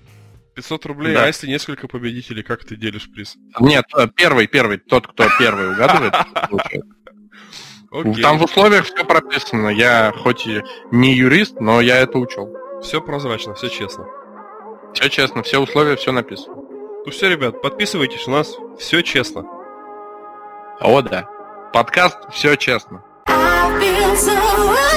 [0.55, 1.25] 500 рублей, Да.
[1.25, 3.35] а если несколько победителей, как ты делишь приз?
[3.59, 6.13] Нет, э, первый, первый, тот, кто первый угадывает,
[6.49, 6.85] получает.
[7.95, 8.21] Окей.
[8.21, 9.69] Там в условиях все прописано.
[9.69, 10.61] Я хоть и
[10.91, 12.49] не юрист, но я это учел.
[12.81, 14.05] Все прозрачно, все честно.
[14.93, 16.55] Все честно, все условия, все написано.
[17.05, 19.45] Ну все, ребят, подписывайтесь, у нас все честно.
[20.79, 21.29] О, да.
[21.73, 23.03] Подкаст все честно.
[23.27, 24.94] I feel so.